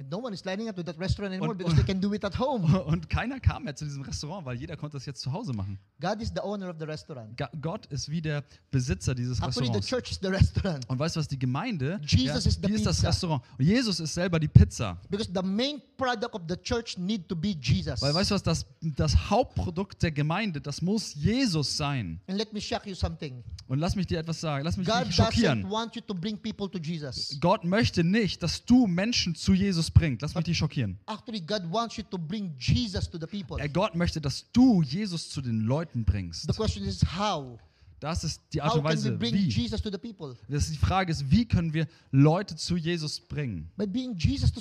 [0.00, 2.12] And no one is lining up to that restaurant anymore Und- because they can do
[2.14, 2.64] it at home.
[2.86, 5.78] Und keiner kam mehr zu diesem Restaurant, weil jeder konnte das jetzt zu Hause machen.
[6.00, 7.36] God is the owner of the restaurant.
[7.36, 9.88] Ga- Gott ist wie der Besitzer dieses Actually, the Restaurants.
[9.88, 10.88] church is the restaurant.
[10.88, 13.08] Und weißt du was, die Gemeinde, Jesus is the die ist das pizza.
[13.08, 13.42] Restaurant.
[13.58, 14.98] Und Jesus ist selber die Pizza.
[15.10, 18.00] Because the main product of the church need to be Jesus.
[18.00, 22.20] Weil weißt du was, das, das Hauptprodukt der Gemeinde, das muss Jesus sein.
[22.28, 23.42] And let me shock you something.
[23.66, 25.70] Und lass mich dir etwas sagen, lass mich God dich doesn't schockieren.
[25.70, 27.36] want you to bring people to Jesus.
[27.40, 30.22] Gott möchte nicht, dass du Menschen zu Jesus bringst.
[30.22, 30.98] Lass mich dich schockieren.
[31.06, 33.68] Actually, God wants you to bring Jesus to the people.
[33.68, 36.42] Gott möchte, dass du Jesus zu den Leuten bringst.
[36.42, 37.58] The question is how?
[38.00, 39.48] Das ist die Art und Weise, wie.
[39.48, 39.82] Jesus?
[39.82, 43.70] Das die Frage ist, wie können wir Leute zu Jesus bringen?
[44.16, 44.52] Jesus.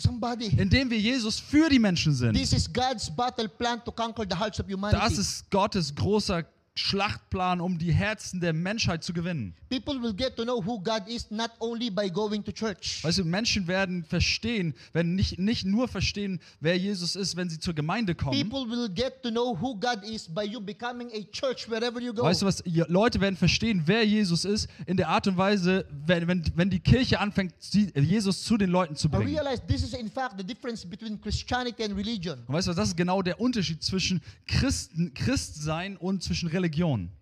[0.58, 2.34] Indem wir Jesus für die Menschen sind.
[2.34, 5.00] This is God's battle plan to conquer the hearts of humanity.
[5.00, 6.46] Das ist Gottes großer
[6.78, 9.54] Schlachtplan, um die Herzen der Menschheit zu gewinnen.
[9.70, 13.04] People will get to know who God is not only by going to church.
[13.04, 17.60] Weißt du, Menschen werden verstehen, werden nicht, nicht nur verstehen, wer Jesus ist, wenn sie
[17.60, 18.48] zur Gemeinde kommen.
[18.48, 22.14] People will get to know who God is by you becoming a church wherever you
[22.14, 22.22] go.
[22.24, 26.28] Weißt du was, Leute werden verstehen, wer Jesus ist, in der Art und Weise, wenn,
[26.28, 27.54] wenn, wenn die Kirche anfängt,
[27.96, 29.36] Jesus zu den Leuten zu I bringen.
[29.36, 32.38] realize this is in fact the difference between Christianity and religion.
[32.46, 36.67] Und weißt du was, das ist genau der Unterschied zwischen Christen, Christsein und zwischen Religion.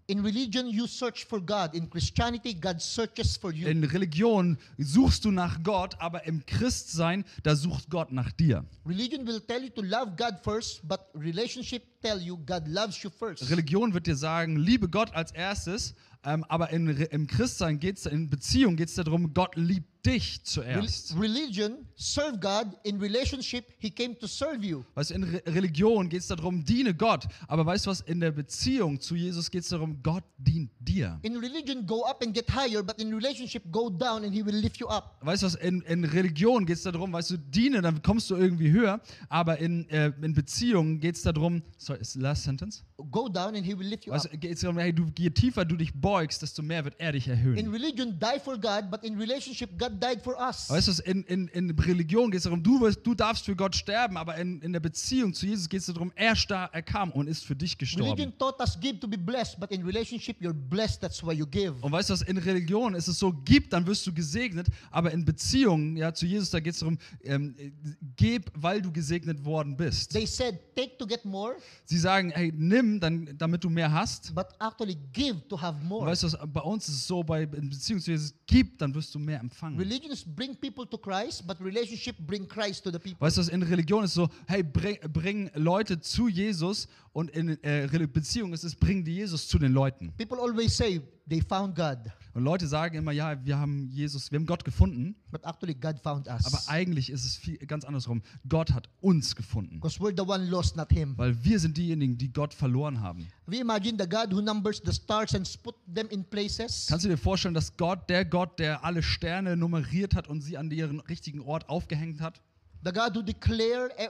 [0.08, 1.74] In religion, you search for God.
[1.74, 3.68] In Christianity, God searches for you.
[3.68, 8.64] In Religion suchst du nach Gott, aber im Christsein, da sucht Gott nach dir.
[8.86, 13.10] Religion will tell you to love God first, but relationship tell you God loves you
[13.10, 13.50] first.
[13.50, 18.06] Religion wird dir sagen, liebe Gott als erstes, ähm, aber in, im Christsein geht es,
[18.06, 21.16] in Beziehung geht es darum, Gott liebt dich zuerst.
[21.20, 22.68] religion serve God.
[22.84, 24.84] In relationship, He came to serve you.
[24.94, 27.28] Weißt in Re Religion geht es darum, diene Gott.
[27.48, 31.20] Aber weißt du was, in der Beziehung zu Jesus geht es darum, Gott dient dir.
[31.24, 34.56] In religion, go up and get higher, but in relationship, go down and He will
[34.56, 35.18] lift you up.
[35.22, 38.36] Weißt du was, in, in Religion geht es darum, weißt du, diene, dann kommst du
[38.36, 39.02] irgendwie höher.
[39.30, 42.84] Aber in, äh, in Beziehungen geht es darum, sorry, ist last sentence?
[43.12, 44.32] Go down and He will lift you Weißt up.
[44.32, 47.12] du, geht es darum, hey, du, je tiefer du dich beugst, desto mehr wird er
[47.14, 47.58] dich erhöhen.
[47.58, 50.70] In religion, die for God, but in relationship, God died for us.
[50.70, 53.76] Weißt du, in, in, in Religion geht es darum, du, wirst, du darfst für Gott
[53.76, 57.12] sterben, aber in, in der Beziehung zu Jesus geht es darum, er, sta- er kam
[57.12, 58.12] und ist für dich gestorben.
[58.12, 61.02] Religion taught us give to be blessed, but in relationship, you're blessed.
[61.02, 61.76] That's why you give.
[61.82, 65.26] Und weißt du in Religion ist es so, gib, dann wirst du gesegnet, aber in
[65.26, 67.72] Beziehungen ja, zu Jesus, da geht es darum, ähm, äh,
[68.16, 70.12] gib, weil du gesegnet worden bist.
[70.12, 71.56] They said, take to get more,
[71.86, 74.34] Sie sagen, hey, nimm, dann, damit du mehr hast.
[74.34, 76.06] but actually give to have Und more.
[76.08, 79.14] weißt du bei uns ist es so, bei, in Beziehung zu Jesus, gib, dann wirst
[79.14, 79.78] du mehr empfangen.
[79.86, 83.20] Religions bring people to Christ, but relationship bring Christ to the people.
[83.20, 88.08] Weißt du, in Religion ist so, hey, bring, bring Leute zu Jesus und in äh,
[88.12, 90.12] Beziehung ist es, bring die Jesus zu den Leuten.
[90.18, 91.98] People always say they found God,
[92.34, 95.98] Und Leute sagen immer, ja, wir haben Jesus, wir haben Gott gefunden, but actually God
[96.00, 96.68] found aber us.
[96.68, 98.22] eigentlich ist es viel, ganz andersrum.
[98.48, 101.14] Gott hat uns gefunden, Because we're the one lost, not Him.
[101.18, 103.28] weil wir sind diejenigen, die Gott verloren haben.
[103.48, 106.88] Have you imagined the God who numbers the stars and put them in places?
[106.90, 110.58] Kannst du dir vorstellen, dass Gott, der Gott, der alle Sterne nummeriert hat und sie
[110.58, 112.42] an ihren richtigen Ort aufgehängt hat?
[112.84, 114.10] The God who declared eh,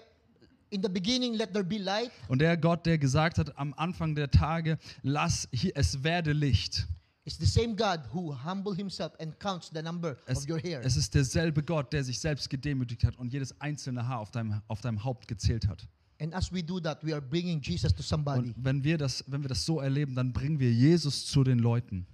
[0.71, 2.11] in the beginning, let there be light.
[2.27, 6.87] Und der Gott, der gesagt hat am Anfang der Tage, lass hier, es werde Licht.
[7.27, 10.81] It's the same God who humble Himself and counts the number Es, of your hair.
[10.85, 14.61] es ist derselbe Gott, der sich selbst gedemütigt hat und jedes einzelne Haar auf deinem,
[14.67, 15.87] auf deinem Haupt gezählt hat.
[16.21, 18.49] And as we do that, we are bringing Jesus to somebody.
[18.49, 21.59] Und wenn wir, das, wenn wir das so erleben, dann bringen wir Jesus zu den
[21.59, 22.05] Leuten.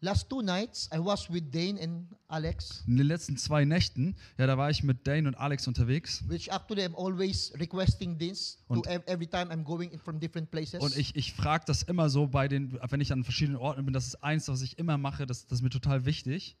[0.00, 4.46] Last two nights, I was with Dane and Alex, In den letzten zwei Nächten, ja,
[4.46, 8.74] da war ich mit Dane und Alex unterwegs which actually I'm always requesting this to
[8.74, 10.82] Und- ev- every time I'm going in from different places.
[10.82, 13.94] und ich, ich frage das immer so bei den, wenn ich an verschiedenen Orten bin,
[13.94, 16.56] das ist eins, was ich immer mache, das, das ist mir total wichtig.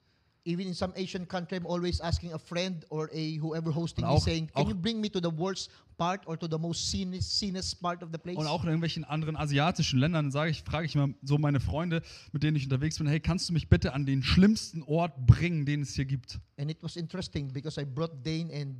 [0.46, 4.22] Even in some Asian country, I'm always asking a friend or a whoever hosting auch-
[4.22, 8.00] saying, "Can you bring me to the worst part or to the most scenest part
[8.02, 11.08] of the place?" Und auch in irgendwelchen anderen asiatischen Ländern sage ich, frage ich immer
[11.22, 12.00] so meine Freunde,
[12.32, 15.66] mit denen ich unterwegs bin, hey, kannst du mich bitte an den schlimmsten Ort bringen,
[15.66, 16.38] den es hier gibt?
[16.58, 18.76] And it was interesting because I brought Dane and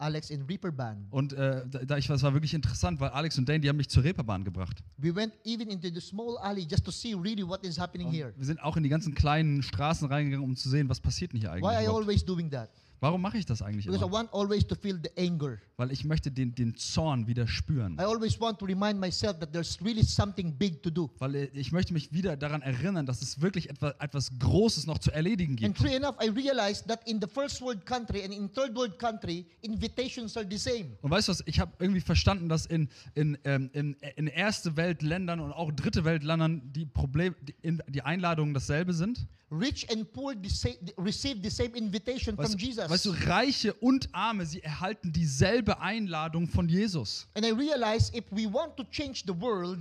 [0.00, 1.06] Alex in Reaper Band.
[1.10, 3.76] Und äh, da, da ich, das war wirklich interessant, weil Alex und Dane, die haben
[3.76, 4.82] mich zur Reeperbahn gebracht.
[4.96, 8.14] We went even into the small alley just to see really what is happening Und
[8.14, 8.32] here.
[8.36, 11.40] wir sind auch in die ganzen kleinen Straßen reingegangen, um zu sehen, was passiert denn
[11.40, 11.70] hier eigentlich.
[11.70, 12.02] Why I überhaupt.
[12.02, 12.70] always doing that?
[13.00, 14.12] Warum mache ich das eigentlich Because I immer?
[14.14, 15.56] want always to feel the anger.
[15.78, 17.94] Weil ich möchte den, den Zorn wieder spüren.
[17.98, 21.10] I always want to remind myself that there's really something big to do.
[21.18, 24.98] Weil äh, ich möchte mich wieder daran erinnern, dass es wirklich etwas, etwas Großes noch
[24.98, 25.78] zu erledigen And gibt.
[25.78, 29.46] true enough, I realized that in the first world country and in third world country,
[29.62, 30.90] invitations are the same.
[31.00, 34.76] Und weißt du was, ich habe irgendwie verstanden, dass in, in, ähm, in, in erste
[34.76, 39.26] Weltländern und auch dritte Weltländern die, Problem, die, in, die Einladungen dasselbe sind.
[39.52, 42.89] Rich and poor the sa- receive the same invitation Weißt, from Jesus.
[42.90, 47.26] Weißt du, Reiche und Arme, sie erhalten dieselbe Einladung von Jesus.
[47.34, 49.78] and I realized if we want to change the world,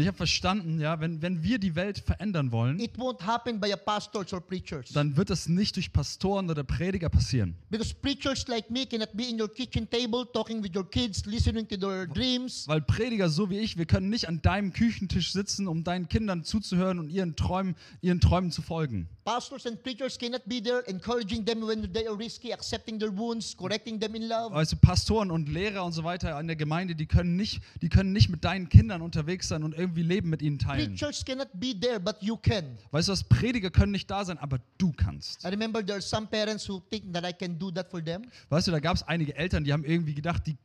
[0.00, 3.72] ich habe verstanden, ja, wenn, wenn wir die Welt verändern wollen, it won't happen by
[3.72, 4.90] a pastors or preachers.
[4.92, 7.54] dann wird das nicht durch Pastoren oder Prediger passieren.
[7.70, 11.66] Because preachers like me cannot be in your kitchen table talking with your kids, listening
[11.68, 12.66] to their dreams.
[12.68, 16.44] Weil Prediger so wie ich, wir können nicht an deinem Küchentisch sitzen, um deinen Kindern
[16.44, 19.08] zuzuhören und ihren Träumen, ihren Träumen zu folgen.
[19.24, 23.56] Pastors and preachers cannot be there encouraging them when they are risky, accepting their wounds,
[23.56, 24.54] correcting them in love.
[24.54, 28.12] Also Pastoren und Lehrer und so weiter an der Gemeinde, die können nicht, die können
[28.12, 30.94] nicht mit deinen Kindern unterwegs sein und irgendwie irgendwie Leben mit ihnen teilen.
[30.96, 32.64] Preachers cannot be there, but you can.
[32.90, 35.44] Weißt du was, Prediger können nicht da sein, aber du kannst.
[35.44, 38.22] I remember there are some parents who think that I can do that for them.
[38.48, 40.56] Weißt du, da gab es einige Eltern, die haben irgendwie gedacht, die,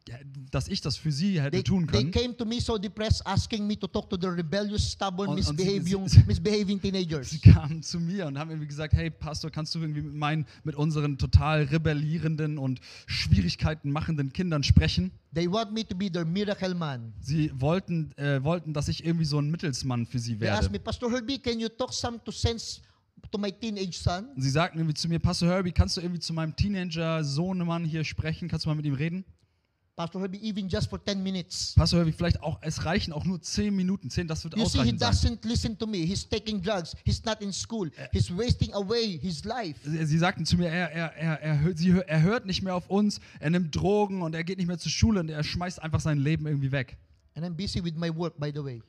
[0.52, 2.12] dass ich das für sie hätte They, tun they können.
[2.12, 5.60] came to me so depressed, asking me to talk to the rebellious, stubborn, Und- und
[5.60, 7.30] sie- misbehaving, sie- misbehaving teenagers.
[7.30, 10.46] Sie kamen zu mir und haben irgendwie gesagt, hey Pastor, kannst du irgendwie mit meinen,
[10.64, 15.12] mit unseren total rebellierenden und Schwierigkeiten machenden Kindern sprechen?
[15.34, 17.13] They want me to be their miracle man.
[17.22, 20.74] Sie wollten, äh, wollten, dass ich irgendwie so ein Mittelsmann für sie They asked werde.
[20.74, 22.82] me, Pastor Herbie, can you talk some to sense
[23.32, 24.28] to my teenage son?
[24.36, 28.50] Sie sagten irgendwie zu mir, Pastor Herbie, kannst du irgendwie zu meinem Teenager-Sohnemann hier sprechen?
[28.50, 29.24] Kannst du mal mit ihm reden?
[29.95, 31.73] Pastor Herbie, even just for 10 minutes.
[31.75, 34.10] Pastor Herbie, vielleicht auch, es reichen auch nur 10 Minuten.
[34.10, 34.97] 10, das wird You see, he sein.
[34.97, 35.97] doesn't listen to me.
[35.97, 36.95] He's taking drugs.
[37.04, 37.91] He's not in school.
[38.12, 39.80] He's wasting away his life.
[39.84, 42.89] Sie sagten zu mir, er, er, er, er, hört, sie, er hört nicht mehr auf
[42.89, 45.99] uns, er nimmt Drogen und er geht nicht mehr zur Schule und er schmeißt einfach
[45.99, 46.97] sein Leben irgendwie weg.
[47.36, 48.82] And I'm busy with my work, by the way.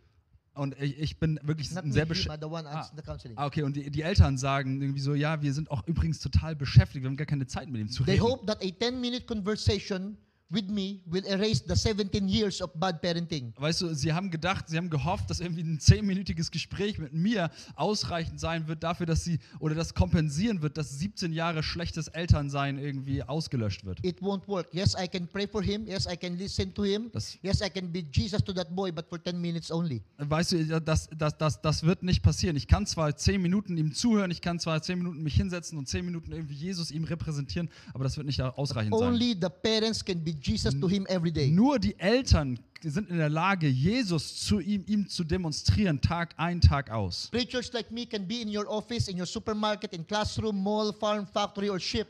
[0.55, 2.45] Und ich, ich bin wirklich Not sehr beschäftigt.
[2.45, 2.91] Ah.
[3.37, 6.55] Ah, okay, und die, die Eltern sagen irgendwie so, ja, wir sind auch übrigens total
[6.55, 8.25] beschäftigt, wir haben gar keine Zeit mit ihm zu They reden.
[8.25, 10.17] hope that a 10-minute conversation
[10.53, 13.53] with me will erase the 17 years of bad parenting.
[13.57, 17.51] Weißt du, sie haben gedacht, sie haben gehofft, dass irgendwie ein zehnminütiges Gespräch mit mir
[17.75, 22.79] ausreichend sein wird dafür, dass sie oder das kompensieren wird, dass 17 Jahre schlechtes Elternsein
[22.79, 24.05] irgendwie ausgelöscht wird.
[24.05, 24.69] It won't work.
[24.73, 25.87] Yes, I can pray for him.
[25.87, 27.11] Yes, I can listen to him.
[27.13, 30.03] Das- yes, I can be Jesus to that boy, but for 10 minutes only.
[30.19, 32.57] Weißt du, das, das, das, das wird nicht passieren.
[32.57, 35.89] Ich kann zwar zehn Minuten ihm zuhören, ich kann zwar zehn Minuten mich hinsetzen und
[35.89, 39.09] zehn Minuten irgendwie Jesus ihm repräsentieren, aber das wird nicht ausreichend sein.
[39.09, 41.51] Only the parents can be Jesus to him every day.
[41.51, 46.61] Nur die Eltern sind in der Lage, Jesus zu ihm, ihm zu demonstrieren, Tag ein,
[46.61, 47.29] Tag aus.
[47.31, 51.27] Preachers like me can be in your office, in your supermarket, in classroom, mall, farm,
[51.27, 52.09] factory, or ship.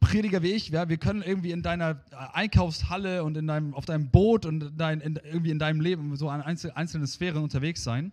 [0.00, 3.86] Prediger wie ich, ja, wir können irgendwie in deiner äh, Einkaufshalle und in deinem, auf
[3.86, 7.42] deinem Boot und in dein, in, irgendwie in deinem Leben so an einzel, einzelnen Sphären
[7.42, 8.12] unterwegs sein.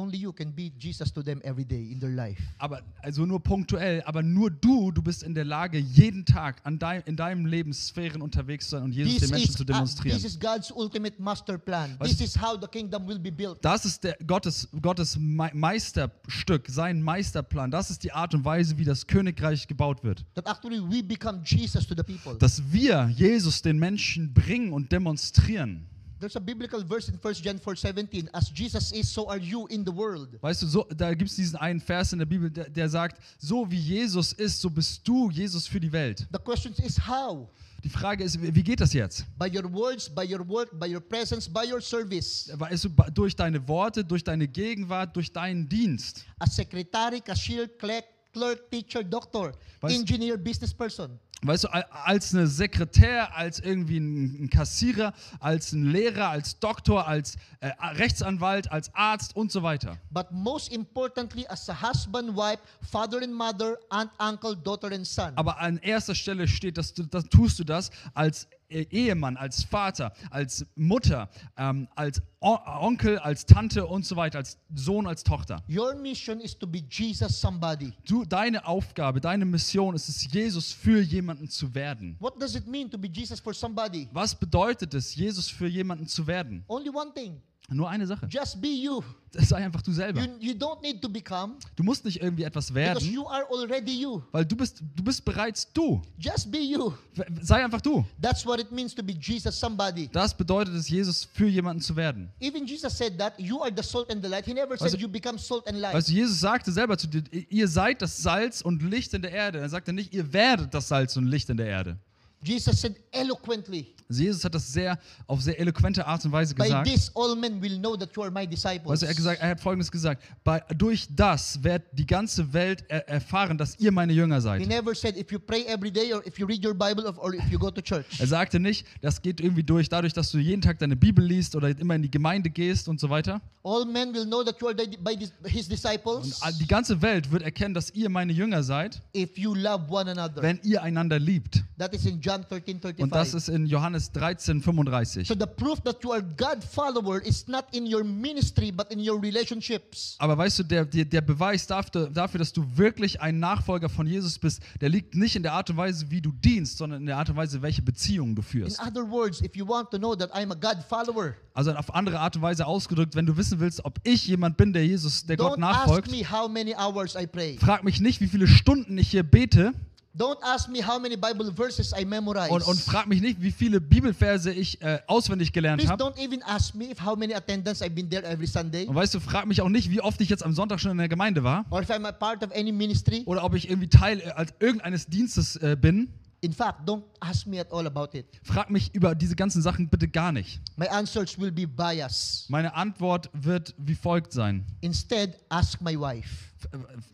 [0.00, 2.40] Only you can be Jesus to them every day in their life.
[2.58, 6.78] Aber also nur punktuell, aber nur du, du bist in der Lage, jeden Tag an
[6.78, 9.66] dein, in deinem Lebenssphären unterwegs zu sein und Jesus This den Menschen is, zu uh,
[9.66, 10.18] demonstrieren.
[10.20, 11.94] this is God's ultimate master plan.
[11.98, 13.58] Was- This is how the kingdom will be built.
[13.62, 17.70] Das ist der Gottes, Gottes Me- Meisterstück, sein Meisterplan.
[17.70, 20.24] Das ist die Art und Weise, wie das Königreich gebaut wird.
[20.34, 22.38] That actually we become Jesus to the people.
[22.38, 25.86] Dass wir Jesus den Menschen bringen und demonstrieren.
[26.20, 28.28] There's a biblical verse in 1 John 4:17.
[28.32, 30.28] As Jesus is, so are you in the world.
[30.42, 33.22] Weißt du, so, da gibt es diesen einen Vers in der Bibel, der, der sagt,
[33.38, 36.26] so wie Jesus ist, so bist du Jesus für die Welt.
[36.30, 37.48] The question is how?
[37.82, 39.24] Die Frage ist, wie geht das jetzt?
[39.38, 42.50] By your words, by your work, by your presence, by your service.
[42.54, 46.26] Weißt du, durch deine Worte, durch deine Gegenwart, durch deinen Dienst.
[46.38, 48.04] As secretary, cashier, clerk,
[48.34, 51.18] clerk, teacher, doctor, Was- engineer, business person.
[51.42, 57.08] Weißt du, al- als eine Sekretär, als irgendwie ein Kassierer, als ein Lehrer, als Doktor,
[57.08, 59.96] als äh, Rechtsanwalt, als Arzt und so weiter.
[60.10, 62.58] But most importantly, as a husband, wife,
[62.90, 65.32] father and mother, aunt, uncle, daughter and son.
[65.36, 70.12] Aber an erster Stelle steht, dass du, das tust du das als Ehemann, als Vater,
[70.30, 75.62] als Mutter, ähm, als O Onkel, als Tante und so weiter, als Sohn, als Tochter.
[75.68, 77.92] Your mission is to be Jesus somebody.
[78.06, 82.16] Du, deine Aufgabe, deine Mission ist es, Jesus für jemanden zu werden.
[82.18, 84.08] What does it mean to be Jesus for somebody?
[84.12, 86.64] Was bedeutet es, Jesus für jemanden zu werden?
[86.68, 87.42] Only one thing.
[87.72, 88.26] Nur eine Sache.
[88.28, 89.02] Just be you.
[89.32, 90.20] Sei einfach du selber.
[90.20, 93.44] You, you don't need to become Du musst nicht irgendwie etwas because werden, you are
[93.48, 94.20] already you.
[94.32, 96.02] weil du bist, du bist bereits du.
[96.18, 96.92] Just be you.
[97.40, 98.04] Sei einfach du.
[98.20, 100.08] That's what it means to be Jesus somebody.
[100.12, 102.28] Das bedeutet es, Jesus für jemanden zu werden.
[102.40, 104.44] Even Jesus said that you are the salt and the light.
[104.44, 105.94] He never said Also- you become salt and light.
[105.94, 109.30] Weißt du, Jesus sagte selber zu dir, ihr seid das Salz und Licht in der
[109.30, 109.60] Erde.
[109.60, 111.98] Er sagte nicht, ihr werdet das Salz und Licht in der Erde.
[112.42, 114.98] Jesus said eloquently, Also Jesus hat das sehr
[115.28, 116.88] auf sehr eloquente Art und Weise By gesagt.
[116.88, 118.98] this all men will know that you are my disciples.
[119.00, 122.84] Du, er, hat gesagt, er hat Folgendes gesagt: Bei, Durch das wird die ganze Welt
[122.88, 124.66] er, erfahren, dass ihr meine Jünger He seid.
[124.66, 127.48] never said if you pray every day or if you read your Bible or- if
[127.50, 128.06] you go to church.
[128.18, 131.54] Er sagte nicht, das geht irgendwie durch, dadurch, dass du jeden Tag deine Bibel liest
[131.54, 133.40] oder immer in die Gemeinde gehst und so weiter.
[133.62, 137.42] All men will know that you are by his disciples Und die ganze Welt wird
[137.42, 140.42] erkennen, dass ihr meine Jünger seid, if you love one another.
[140.42, 141.62] wenn ihr einander liebt.
[141.78, 143.34] That is in John 13, Und das 35.
[143.34, 145.26] ist in Johannes 13, 35.
[145.28, 149.00] So the proof that you are God follower is not in your ministry but in
[149.00, 150.16] your relationships.
[150.18, 154.06] Aber weißt du, der, der, der Beweis dafür, dafür, dass du wirklich ein Nachfolger von
[154.06, 157.06] Jesus bist, der liegt nicht in der Art und Weise, wie du dienst, sondern in
[157.06, 158.80] der Art und Weise, welche Beziehungen du In führst.
[158.80, 162.20] other words, if you want to know that I'm a God follower, Also auf andere
[162.20, 165.36] Art und Weise ausgedrückt, wenn du wissen willst, ob ich jemand bin, der Jesus, der
[165.36, 167.58] Gott don't ask nachfolgt, me how many hours I pray.
[167.58, 169.72] frag mich nicht, wie viele Stunden ich hier bete.
[170.12, 172.50] Don't ask me how many Bible verses I memorize.
[172.50, 176.02] Und, und frag mich nicht, wie viele Bibelverse ich äh, auswendig gelernt habe.
[176.02, 179.14] don't even ask me if how many attendance I've been there every Sunday, Und weißt
[179.14, 181.44] du, frag mich auch nicht, wie oft ich jetzt am Sonntag schon in der Gemeinde
[181.44, 181.64] war.
[181.70, 183.22] or if I'm a part of any ministry.
[183.26, 186.08] Oder ob ich irgendwie Teil äh, als irgendeines Dienstes äh, bin.
[186.42, 188.24] In fact, don't ask me at all about it.
[188.42, 190.58] Frag mich über diese ganzen Sachen bitte gar nicht.
[190.76, 192.48] My answers will be biased.
[192.48, 194.64] Meine Antwort wird wie folgt sein.
[194.80, 196.46] Instead, ask my wife.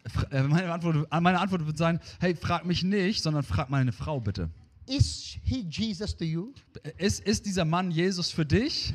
[0.05, 3.91] F- äh, Meine Antwort, meine Antwort wird sein, hey, frag mich nicht, sondern frag meine
[3.93, 4.49] Frau bitte.
[4.87, 6.53] Is he Jesus to you?
[6.97, 8.95] Ist, ist dieser Mann Jesus für dich?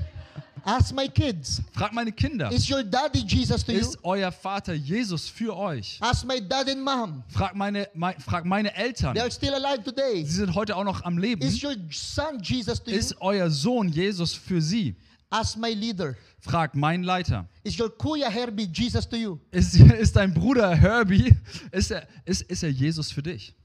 [0.66, 1.62] Ask my kids.
[1.74, 2.52] Frag meine Kinder.
[2.52, 3.80] Is your daddy Jesus to you?
[3.80, 5.98] Ist euer Vater Jesus für euch?
[6.02, 7.24] Ask my dad and mom.
[7.30, 9.16] Frag meine, mein, frag meine Eltern.
[9.16, 10.24] They are still alive today.
[10.24, 11.42] Sie sind heute auch noch am Leben.
[11.42, 12.98] Is your son Jesus to you?
[12.98, 14.96] Ist euer Sohn Jesus für sie?
[15.30, 16.16] Ask my leader.
[16.40, 17.48] Frag meinen Leiter.
[17.64, 19.40] Is your kuya Herbie Jesus to you?
[19.52, 21.36] Ist, ist dein Bruder Herbie,
[21.72, 23.56] ist er, ist, ist er Jesus für dich?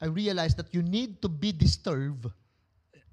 [0.00, 2.30] I realize that you need to be disturbed.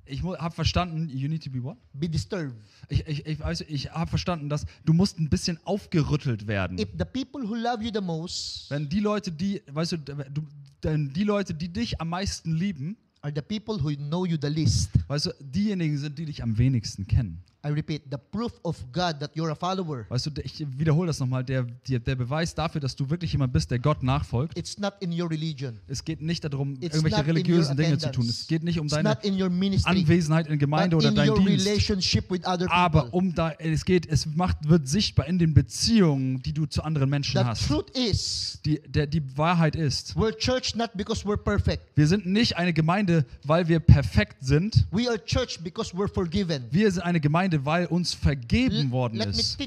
[0.05, 1.77] Ich habe verstanden, you need to be what?
[1.93, 2.55] Be disturbed.
[2.89, 6.77] Ich, ich, ich, weiß, ich habe verstanden, dass du musst ein bisschen aufgerüttelt werden.
[6.77, 10.47] If the people who love you the most Wenn die Leute, die, weißt du, du
[10.83, 14.49] denn die Leute, die dich am meisten lieben, are the people who know you the
[14.49, 14.89] least.
[15.07, 17.41] weißt du, diejenigen sind, die dich am wenigsten kennen.
[17.65, 20.05] I repeat, the proof of God that you're a follower.
[20.09, 23.53] Weißt du, ich wiederhole das nochmal, der, der, der Beweis dafür, dass du wirklich jemand
[23.53, 24.57] bist, der Gott nachfolgt.
[24.57, 25.79] It's not in your religion.
[25.87, 28.27] Es geht nicht darum, It's irgendwelche religiösen Dinge zu tun.
[28.27, 30.01] Es geht nicht um It's deine not in your ministry.
[30.01, 31.65] Anwesenheit in Gemeinde oder in dein your Dienst.
[31.65, 36.41] relationship with other Aber um da, es geht, es macht, wird sichtbar in den Beziehungen,
[36.43, 37.67] die du zu anderen Menschen The hast.
[37.67, 41.83] truth is, Die, der, die Wahrheit ist, we're church not because we're perfect.
[41.95, 44.85] wir sind nicht eine Gemeinde, weil wir perfekt sind.
[44.91, 46.63] We are church because we're forgiven.
[46.71, 49.57] Wir sind eine Gemeinde, weil uns vergeben worden ist.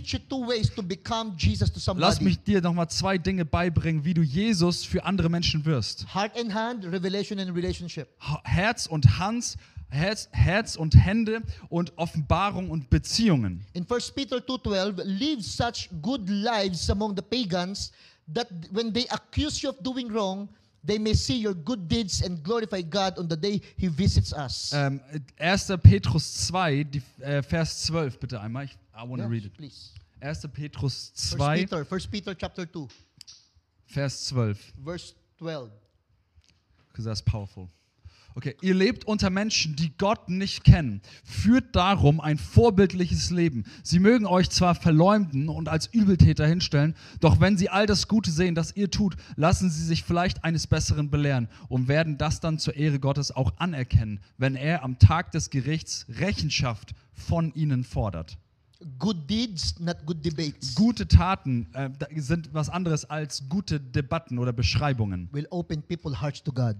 [1.96, 6.06] Lass mich dir nochmal zwei Dinge beibringen, wie du Jesus für andere Menschen wirst.
[6.14, 8.08] Heart and hand, revelation and relationship.
[8.20, 9.56] Ha- Herz und Hans,
[9.88, 13.64] Herz, Herz und Hände und Offenbarung und Beziehungen.
[13.72, 17.92] In 1 Peter 2:12, live such good lives among the pagans
[18.34, 20.48] that when they accuse you of doing wrong,
[20.86, 24.72] they may see your good deeds and glorify God on the day he visits us.
[24.72, 25.00] Ähm,
[25.38, 25.78] 1.
[25.82, 28.64] Petrus 2, die, äh, Vers 12 bitte einmal.
[28.64, 29.54] Ich, I want to read it.
[29.54, 29.90] please.
[30.20, 30.48] 1.
[30.52, 32.88] Petrus 1 2, Peter, 1 Peter chapter 2,
[33.88, 34.72] Vers 12.
[34.84, 35.70] verse 12.
[36.88, 37.68] Because that's powerful.
[38.36, 41.00] Okay, ihr lebt unter Menschen, die Gott nicht kennen.
[41.24, 43.64] Führt darum ein vorbildliches Leben.
[43.82, 48.30] Sie mögen euch zwar verleumden und als Übeltäter hinstellen, doch wenn sie all das Gute
[48.30, 52.58] sehen, das ihr tut, lassen sie sich vielleicht eines Besseren belehren und werden das dann
[52.58, 58.36] zur Ehre Gottes auch anerkennen, wenn er am Tag des Gerichts Rechenschaft von ihnen fordert.
[58.98, 60.74] Good deeds, not good debates.
[60.74, 65.30] Gute Taten äh, sind was anderes als gute Debatten oder Beschreibungen.
[65.32, 66.76] Will open people's hearts to God.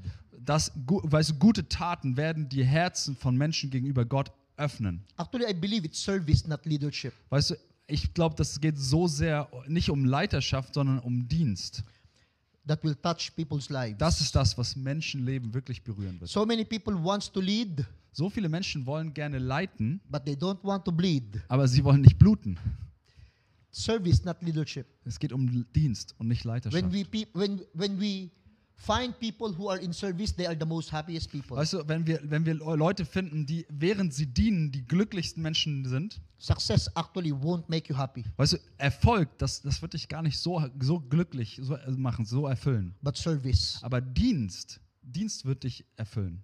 [0.47, 5.03] Das, gu- weißt du, gute Taten werden die Herzen von Menschen gegenüber Gott öffnen.
[5.19, 7.13] Actually, I believe it's service, not leadership.
[7.29, 7.55] Weißt du,
[7.89, 11.83] ich glaube, das geht so sehr nicht um Leiterschaft, sondern um Dienst.
[12.67, 13.99] That will touch people's lives.
[13.99, 16.31] Das ist das, was Menschenleben wirklich berühren wird.
[16.31, 20.59] so many people wants to lead, So viele Menschen wollen gerne leiten, but they don't
[20.65, 21.25] want to bleed.
[21.49, 22.59] aber sie wollen nicht bluten.
[23.71, 24.87] Service, not leadership.
[25.05, 26.93] Es geht um Dienst und nicht When Leiterschaft.
[26.93, 28.31] we peop when when we
[28.77, 31.57] find people who are in service, they are the most happiest people.
[31.57, 35.85] Weißt du, wenn wir, wenn wir Leute finden, die während sie dienen, die glücklichsten Menschen
[35.87, 40.23] sind, Success actually won't make you happy, weißt du, Erfolg, das, das wird dich gar
[40.23, 42.95] nicht so, so glücklich so machen, so erfüllen.
[43.03, 43.79] but service.
[43.83, 46.43] Aber Dienst, Dienst wird dich erfüllen.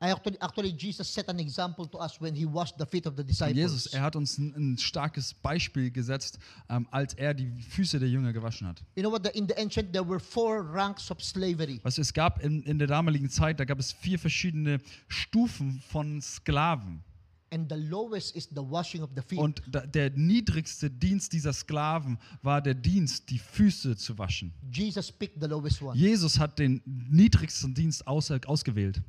[0.00, 3.24] Actually actually Jesus set an example to us when he washed the feet of the
[3.24, 3.56] disciples.
[3.56, 8.08] Jesus, er hat uns ein, ein starkes Beispiel gesetzt, ähm, als er die Füße der
[8.08, 8.82] Jünger gewaschen hat.
[8.96, 9.24] you know what?
[9.24, 11.80] The, in the ancient, there were four ranks of slavery.
[11.82, 16.20] Was es gab in, in der damaligen Zeit, da gab es vier verschiedene Stufen von
[16.22, 17.02] Sklaven.
[17.50, 19.38] And the lowest is the washing of the feet.
[19.38, 24.52] Und da, der niedrigste Dienst dieser Sklaven war der Dienst, die Füße zu waschen.
[24.70, 25.96] Jesus picked the lowest one.
[25.98, 29.00] Jesus hat den niedrigsten Dienst aus, ausgewählt.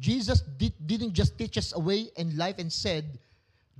[0.00, 3.04] Jesus did, didn't just teach us a way in life and said,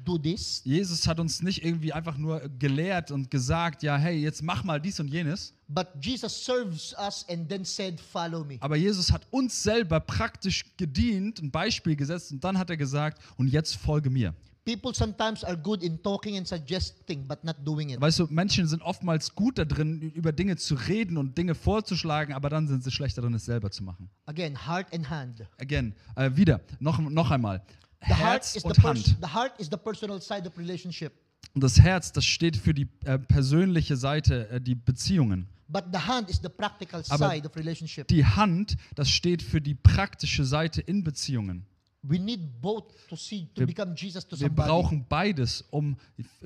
[0.05, 0.63] do this.
[0.65, 4.81] Jesus hat uns nicht irgendwie einfach nur gelehrt und gesagt, ja, hey, jetzt mach mal
[4.81, 5.55] dies und jenes.
[5.69, 8.57] But Jesus serves us and then said, follow me.
[8.61, 13.23] Aber Jesus hat uns selber praktisch gedient, ein Beispiel gesetzt und dann hat er gesagt,
[13.37, 14.35] und jetzt folge mir.
[14.64, 18.01] People sometimes are good in talking and suggesting, but not doing it.
[18.01, 22.35] Weißt du, Menschen sind oftmals gut da drin, über Dinge zu reden und Dinge vorzuschlagen,
[22.35, 24.11] aber dann sind sie schlechter drin, es selber zu machen.
[24.27, 25.46] Again, heart and hand.
[25.59, 27.62] Again, äh, wieder, noch, noch einmal.
[28.07, 29.16] The heart, Herz is the und Hand.
[29.20, 31.12] the heart is the personal side of relationship.
[31.55, 35.49] Und das Herz, das steht für die äh, persönliche Seite, äh, die Beziehungen.
[35.68, 38.09] But the hand is the practical Aber side of relationship.
[38.09, 41.64] Die Hand, das steht für die praktische Seite in Beziehungen.
[42.03, 45.97] We need both to see to Wir- become Jesus to Wir brauchen beides, um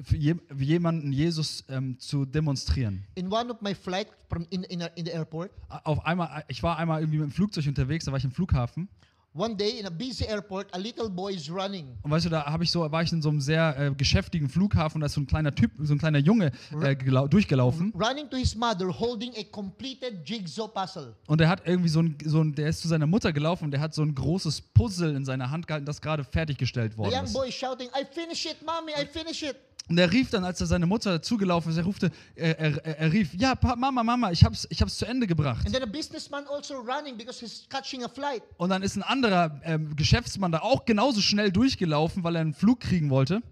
[0.03, 3.05] für je- jemanden Jesus ähm, zu demonstrieren.
[3.14, 5.53] In one of my flight from in in, in the airport,
[5.85, 8.88] Auf einmal, ich war einmal irgendwie mit dem Flugzeug unterwegs, da war ich im Flughafen.
[9.35, 11.99] One day in a busy airport, a little boy is running.
[12.03, 14.49] Und weißt du, da habe ich so, war ich in so einem sehr äh, geschäftigen
[14.49, 17.92] Flughafen da ist so ein kleiner Typ, so ein kleiner Junge äh, gelau- durchgelaufen.
[17.94, 21.14] Running to his mother holding a completed jigsaw puzzle.
[21.27, 23.70] Und der hat irgendwie so ein, so ein, der ist zu seiner Mutter gelaufen und
[23.73, 27.14] der hat so ein großes Puzzle in seiner Hand gehalten, das gerade fertiggestellt The worden
[27.14, 27.33] young ist.
[27.35, 29.57] boy is shouting, I finish it, mommy, I finish it.
[29.87, 33.12] Und er rief dann, als er seine Mutter zugelaufen ist, er, rufte, er, er, er
[33.12, 35.66] rief, ja, Pa- Mama, Mama, ich hab's, ich hab's zu Ende gebracht.
[35.66, 38.42] And then a businessman also running because he's catching a flight.
[38.57, 42.55] Und dann ist ein anderer ähm, Geschäftsmann da auch genauso schnell durchgelaufen, weil er einen
[42.55, 43.43] Flug kriegen wollte.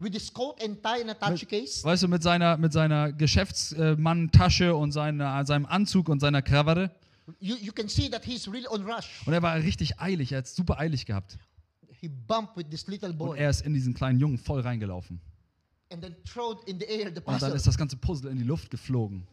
[1.46, 1.84] case.
[1.84, 6.90] Weißt du, mit seiner, mit seiner Geschäftsmann-Tasche und seiner, seinem Anzug und seiner Krawatte.
[7.40, 9.20] You, you can see that he's really on rush.
[9.26, 11.38] Und er war richtig eilig, er hat es super eilig gehabt.
[12.00, 15.20] He bumped with this little Und er ist in diesen kleinen Jungen voll reingelaufen.
[15.92, 19.26] Und dann ist das ganze Puzzle in die Luft geflogen.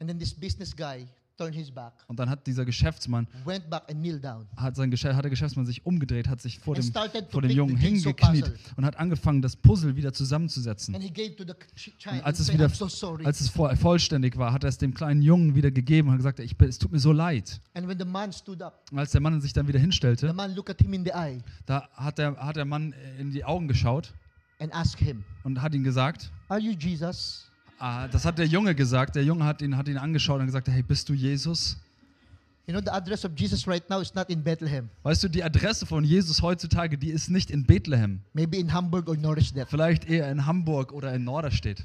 [0.00, 1.06] And then this business guy
[1.36, 4.46] turned his back, Und dann hat dieser Geschäftsmann, went back and kneeled down.
[4.56, 7.50] hat, sein Geschäft, hat der Geschäftsmann sich umgedreht, hat sich vor And dem, vor dem
[7.50, 10.94] Jungen hingekniet und hat angefangen, das Puzzle wieder zusammenzusetzen.
[10.94, 13.24] And he gave to the ch- Und als and es wieder, I'm so sorry.
[13.24, 16.40] als es voll, vollständig war, hat er es dem kleinen Jungen wieder gegeben und gesagt,
[16.40, 17.58] ich, es tut mir so leid.
[17.74, 20.30] and when the man stood up, Und als der Mann sich dann wieder the hinstellte,
[20.34, 23.44] man looked at him in the eye da hat der, hat der Mann in die
[23.44, 24.12] Augen geschaut
[24.98, 27.50] him, und hat ihn gesagt, Are you Jesus?
[27.78, 30.68] ah, das hat der Junge gesagt, der Junge hat ihn, hat ihn angeschaut und gesagt,
[30.68, 31.76] hey, bist du Jesus?
[32.66, 35.42] You know, the address of Jesus right now is not in Bethlehem, Weißt du, die
[35.42, 39.16] Adresse von Jesus heutzutage, die ist nicht in Bethlehem, maybe in Hamburg or
[39.66, 41.84] vielleicht eher in Hamburg oder in Norderstedt.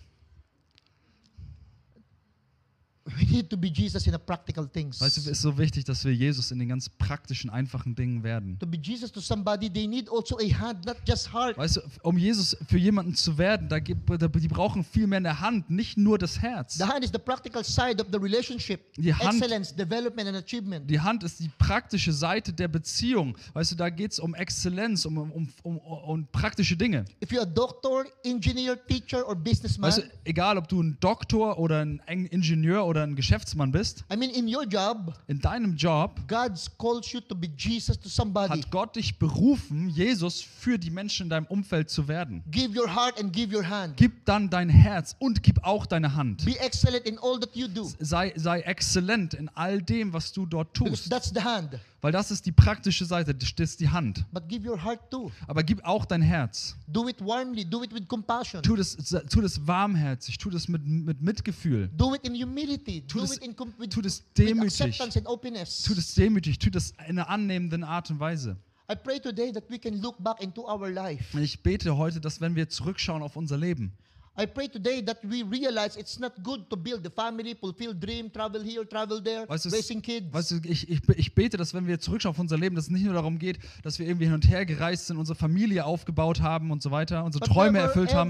[3.07, 4.99] We need to be Jesus in the practical things.
[4.99, 8.23] Weißt du, es ist so wichtig, dass wir Jesus in den ganz praktischen, einfachen Dingen
[8.23, 8.57] werden.
[8.57, 11.55] to be Jesus to somebody, they need also a hand, not just heart.
[11.55, 15.17] Weißt du, um Jesus für jemanden zu werden, da gibt, da, die brauchen viel mehr
[15.17, 16.79] eine Hand, nicht nur das Herz.
[16.79, 20.89] The hand is the practical side of the relationship, Die Hand- excellence, development, and achievement.
[20.89, 23.37] Die Hand ist die praktische Seite der Beziehung.
[23.53, 27.05] Weißt du, da geht es um Exzellenz, um, um, um, um, praktische Dinge.
[27.23, 31.59] If you're a doctor, engineer, teacher, or businessman, Weißt du, egal ob du ein Doktor
[31.59, 36.19] oder ein Ingenieur oder ein Geschäftsmann bist, I mean, in your job, in deinem Job
[36.27, 38.49] God calls you to be Jesus to somebody.
[38.61, 42.43] hat Gott dich berufen, Jesus für die Menschen in deinem Umfeld zu werden.
[42.51, 43.97] Give your heart and give your hand.
[43.97, 46.45] Gib dann dein Herz und gib auch deine Hand.
[46.45, 47.89] Be excellent in all that you do.
[47.99, 51.09] Sei, sei exzellent in all dem, was du dort Because tust.
[51.11, 51.79] that's the hand.
[52.05, 54.25] Weil das ist die praktische Seite, das ist die Hand.
[54.31, 55.31] But give your heart too.
[55.47, 56.77] Aber gib auch dein Herz.
[56.85, 57.65] Do it warmly.
[57.65, 58.61] Do it with compassion.
[58.61, 58.95] Tu das,
[59.27, 61.89] tu das warmherzig, tu das mit, mit Mitgefühl.
[61.97, 63.01] Do it in humility.
[63.07, 64.99] Tu Do das- it in with, tu das demütig.
[64.99, 68.55] Tu das demütig, tu das in einer annehmenden Art und Weise.
[68.87, 71.35] I pray today that we can look back into our life.
[71.35, 73.93] Und ich bete heute, dass wenn wir zurückschauen auf unser Leben,
[74.38, 78.29] I pray today that we realize it's not good to build a family, fulfill dream,
[78.29, 80.25] travel here, travel there, Weißt raising kids.
[80.33, 82.91] weißt du ich, ich, ich bete, dass wenn wir zurückschauen auf unser Leben, dass es
[82.91, 86.41] nicht nur darum geht, dass wir irgendwie hin und her gereist sind, unsere Familie aufgebaut
[86.41, 88.29] haben und so weiter, unsere But Träume never erfüllt haben.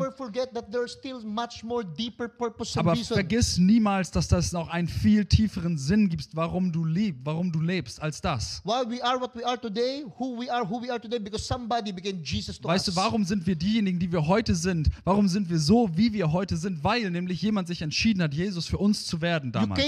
[2.76, 7.52] Aber vergiss niemals, dass das noch einen viel tieferen Sinn gibt, warum du liebst, warum
[7.52, 8.62] du lebst, als das.
[8.64, 11.44] Why we are what we are today, who we are, who we are today, because
[11.44, 14.92] somebody became Jesus to Weißt du, warum sind wir diejenigen, die wir heute sind?
[15.04, 16.84] Warum sind wir so, wie wir heute sind?
[16.84, 19.80] Weil nämlich jemand sich entschieden hat, Jesus für uns zu werden damals.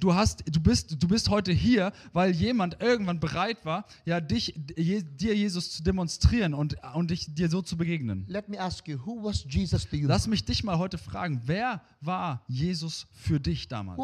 [0.00, 4.54] Du, hast, du, bist, du bist heute hier, weil jemand irgendwann bereit war, ja, dich,
[4.76, 8.24] je, dir Jesus zu demonstrieren und, und dich, dir so zu begegnen.
[8.28, 10.08] Let me ask you, who was Jesus to you?
[10.08, 13.98] Lass mich dich mal heute fragen, wer war Jesus für dich damals?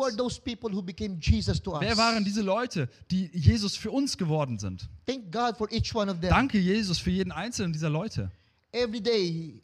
[1.80, 4.88] Wer waren diese Leute, die Jesus für uns geworden sind?
[6.30, 8.30] Danke, Jesus, für jeden einzelnen dieser Leute.
[8.74, 9.62] Every day,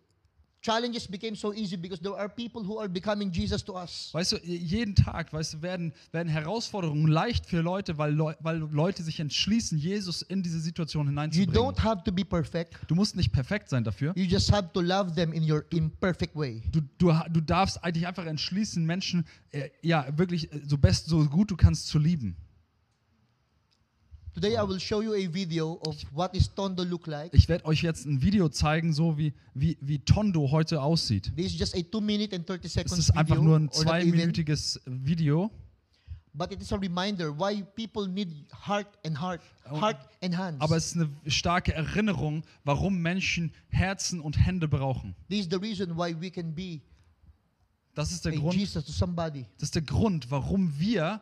[0.62, 4.10] challenges became so easy because there are people who are becoming Jesus to us.
[4.12, 8.58] Weißt du, jeden Tag, weißt du, werden, werden Herausforderungen leicht für Leute, weil, Leu weil
[8.58, 11.54] Leute sich entschließen, Jesus in diese Situation You hineinzubringen.
[11.54, 12.76] don't have to be perfect.
[12.86, 14.12] Du musst nicht perfekt sein dafür.
[14.14, 16.62] You just have to love them in your imperfect way.
[16.70, 21.24] Du, du, du darfst eigentlich einfach entschließen, Menschen äh, ja wirklich äh, so best, so
[21.24, 22.36] gut du kannst zu lieben.
[24.34, 27.34] Today I will show you a video of what is Tondo look like.
[27.34, 31.32] Ich werde euch jetzt ein Video zeigen, so wie, wie, wie Tondo heute aussieht.
[31.36, 33.84] This is just a 2 minute and 30 Es seconds ist einfach nur ein or
[33.84, 35.50] not even, zweiminütiges Video.
[36.32, 40.60] but it is a reminder why people need heart and heart, heart and hands.
[40.60, 45.16] Aber es ist eine starke Erinnerung, warum Menschen Herzen und Hände brauchen.
[45.28, 46.80] This is the reason why we can be
[47.94, 49.44] Das ist der a Grund, Jesus to somebody.
[49.58, 51.20] das ist der Grund, warum wir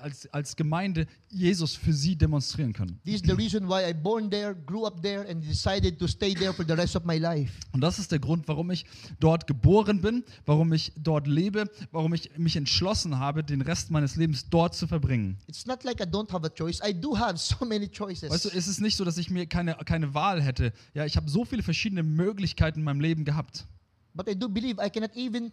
[0.00, 3.00] als, als Gemeinde Jesus für sie demonstrieren können.
[3.04, 6.34] This is the reason why I born there, grew up there, and decided to stay
[6.34, 7.52] there for the rest of my life.
[7.72, 8.84] Und das ist der Grund, warum ich
[9.20, 14.16] dort geboren bin, warum ich dort lebe, warum ich mich entschlossen habe, den Rest meines
[14.16, 15.38] Lebens dort zu verbringen.
[15.46, 16.80] It's not like I don't have a choice.
[16.86, 18.30] I do have so many choices.
[18.30, 20.72] Weißt du, es ist nicht so, dass ich mir keine, keine Wahl hätte.
[20.94, 23.66] Ja, ich habe so viele verschiedene Möglichkeiten in meinem Leben gehabt.
[24.14, 25.52] But I do believe I cannot even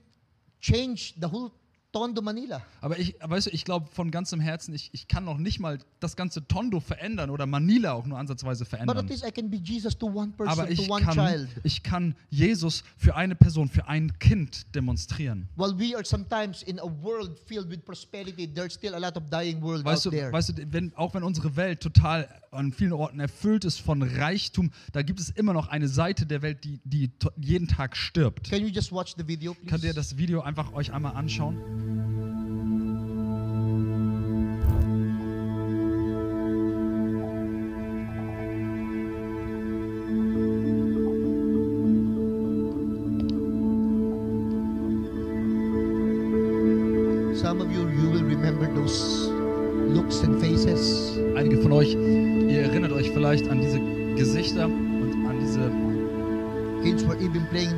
[0.59, 1.51] change the whole
[1.91, 2.61] Tondo, Manila.
[2.81, 5.79] Aber ich, weißt du, ich glaube von ganzem Herzen, ich, ich kann noch nicht mal
[5.99, 9.07] das ganze Tondo verändern oder Manila auch nur ansatzweise But at verändern.
[9.07, 11.47] least I can be Jesus to one person, Aber ich to one kann, child.
[11.63, 15.47] ich kann Jesus für eine Person, für ein Kind demonstrieren.
[15.55, 19.23] While we are sometimes in a world filled with prosperity, there's still a lot of
[19.29, 20.31] dying world Weißt out du, there.
[20.31, 24.71] weißt du wenn, auch wenn unsere Welt total an vielen Orten erfüllt ist von Reichtum,
[24.91, 28.49] da gibt es immer noch eine Seite der Welt, die, die jeden Tag stirbt.
[28.49, 29.69] Can you just watch the video, please?
[29.69, 31.96] Könnt ihr das Video einfach euch einmal anschauen?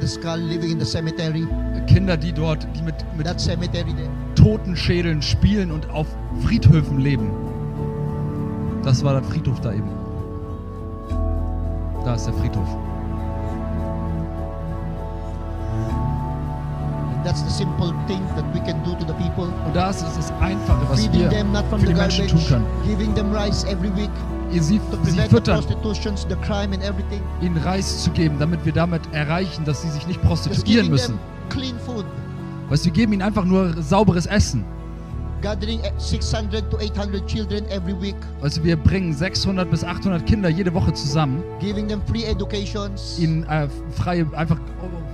[0.08, 1.48] Skull, living in the cemetery.
[1.88, 3.26] Kinder, die dort, die mit, mit.
[4.36, 6.08] Totenschädeln spielen und auf
[6.44, 7.32] Friedhöfen leben.
[8.84, 9.90] Das war der Friedhof da eben.
[12.06, 12.68] Da ist der Friedhof.
[17.14, 19.52] And that's the simple thing that we can do to the people.
[19.66, 22.66] Und das ist das Einfache, was wir für die Menschen tun können.
[24.52, 25.64] Ihr sie, sie füttern,
[27.42, 31.20] ihnen Reis zu geben, damit wir damit erreichen, dass sie sich nicht prostituieren müssen.
[32.70, 34.66] Weißt wir geben ihnen einfach nur sauberes Essen.
[35.42, 38.16] Gathering 600 to 800 children every week.
[38.42, 43.18] Weißt du, wir bringen 600 bis 800 Kinder jede Woche zusammen, Giving them free educations.
[43.20, 44.58] ihnen äh, freie, einfach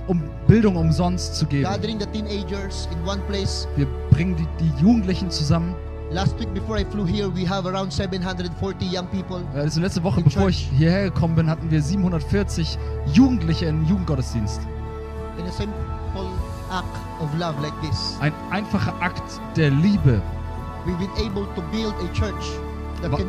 [0.08, 1.64] um Bildung umsonst zu geben.
[1.64, 3.68] Gathering the teenagers in one place.
[3.76, 5.74] Wir bringen die, die Jugendlichen zusammen.
[6.10, 9.40] Last week before I flew here, we have around 740 young people.
[9.54, 10.68] Äh, Also letzte Woche, bevor church.
[10.72, 12.78] ich hierher gekommen bin, hatten wir 740
[13.12, 14.60] Jugendliche im Jugendgottesdienst.
[15.38, 15.74] in a simple
[16.70, 16.86] act
[17.20, 18.16] of love like this.
[18.20, 19.22] Ein einfacher Akt
[19.56, 20.22] der Liebe.
[20.86, 22.52] We've been able to build a church
[23.02, 23.26] that Wa- can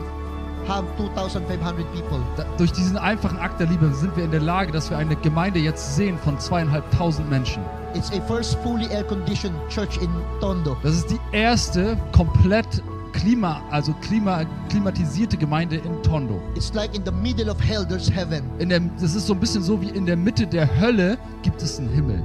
[0.68, 2.20] have 2,500 people.
[2.36, 5.15] Da, durch diesen einfachen Akt der Liebe sind wir in der Lage, dass wir eine
[5.15, 7.63] Gemeinde jetzt sehen von zweieinhalbtausend Menschen.
[7.93, 10.09] It's a first fully air-conditioned church in
[10.39, 10.76] Tondo.
[10.84, 16.39] Das ist die erste komplett Klima, also Klima, klimatisierte Gemeinde in Tondo.
[16.55, 18.43] It's like in the middle of hell, there's heaven.
[18.59, 21.61] In der, das ist so ein bisschen so wie in der Mitte der Hölle gibt
[21.61, 22.22] es einen Himmel.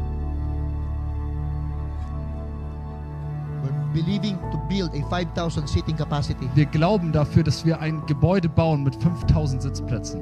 [3.93, 6.49] Believing to build a 5,000 seating capacity.
[6.55, 10.20] Wir glauben dafür, dass wir ein Gebäude bauen mit 5000 Sitzplätzen.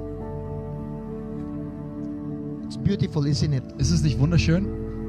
[2.64, 3.64] It's beautiful, isn't it?
[3.78, 4.64] Ist es nicht wunderschön?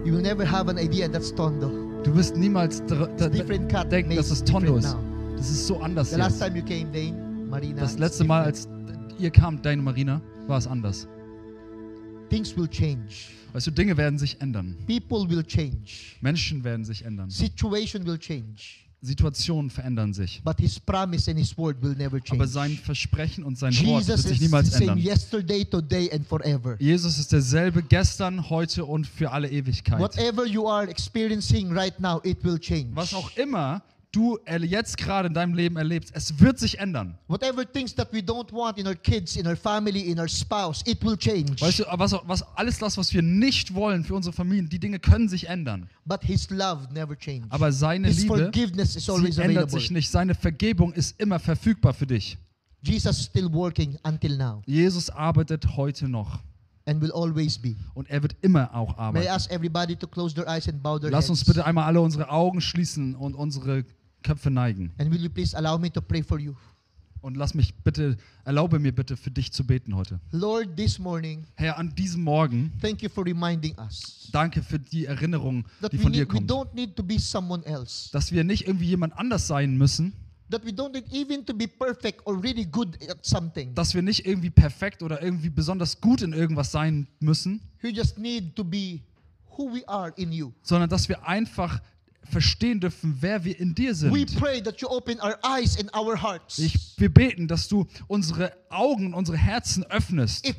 [0.05, 1.69] You will never have an idea that's Tondo.
[2.03, 4.91] Du wirst niemals denken, dass es Tondo ist.
[4.91, 4.99] now.
[5.37, 7.81] Das ist so anders The last time you came, Dane, Marina.
[7.81, 8.67] Das letzte Mal, als
[9.19, 11.07] ihr kamt, deine Marina, war es anders.
[12.31, 13.27] Things will change.
[13.53, 14.75] Weißt du, Dinge werden sich ändern.
[14.87, 16.15] People will change.
[16.21, 17.29] Menschen werden sich ändern.
[17.29, 18.79] Situation will change.
[19.03, 20.41] Situationen verändern sich.
[20.43, 22.39] But His promise and His word will never change.
[22.39, 24.97] Aber sein Versprechen und sein Wort wird sich niemals ändern.
[24.97, 26.77] yesterday, today, and forever.
[26.79, 29.99] Jesus ist derselbe gestern, heute und für alle Ewigkeit.
[29.99, 32.89] Whatever you are experiencing right now, it will change.
[32.93, 37.17] Was auch immer du jetzt gerade in deinem Leben erlebst, es wird sich ändern.
[37.27, 40.83] Whatever things that we don't want in our kids, in our family, in our spouse,
[40.85, 41.59] it will change.
[41.59, 44.99] Weißt du, was, was, alles das, was wir nicht wollen für unsere Familien, die Dinge
[44.99, 45.89] können sich ändern.
[46.05, 47.49] But His love never changes.
[47.51, 49.79] Aber seine His Liebe, forgiveness is always sie ändert available.
[49.79, 50.09] sich nicht.
[50.09, 52.37] Seine Vergebung ist immer verfügbar für dich.
[52.83, 56.39] Jesus still working until now Jesus arbeitet heute noch.
[56.87, 57.75] and will always be.
[57.93, 59.27] Und er wird immer auch May I arbeiten.
[59.27, 62.29] ask everybody to close their eyes and bow their Lass uns bitte einmal alle unsere
[62.29, 63.85] Augen schließen und unsere
[64.23, 64.91] Köpfe neigen.
[64.97, 66.55] And will you please allow me to pray for you?
[67.21, 70.19] Und lass mich bitte, erlaube mir bitte für dich zu beten heute.
[70.31, 75.05] Lord, this morning, Herr, an diesem Morgen, thank you for reminding us danke für die
[75.05, 76.51] Erinnerung, die we, von dir need, we kommt.
[76.51, 78.09] don't need to be someone else.
[78.11, 80.13] Dass wir nicht irgendwie jemand anders sein müssen,
[80.49, 83.73] That we don't need even to be perfect or really good at something.
[83.75, 88.17] dass wir nicht irgendwie perfekt oder irgendwie besonders gut in irgendwas sein müssen, We just
[88.17, 88.99] need to be
[89.57, 90.51] who we are in you.
[90.63, 91.79] sondern dass wir einfach
[92.29, 94.15] verstehen dürfen, wer wir in dir sind.
[94.15, 94.29] Ich,
[96.97, 100.47] wir beten, dass du unsere Augen, unsere Herzen öffnest.
[100.47, 100.55] It.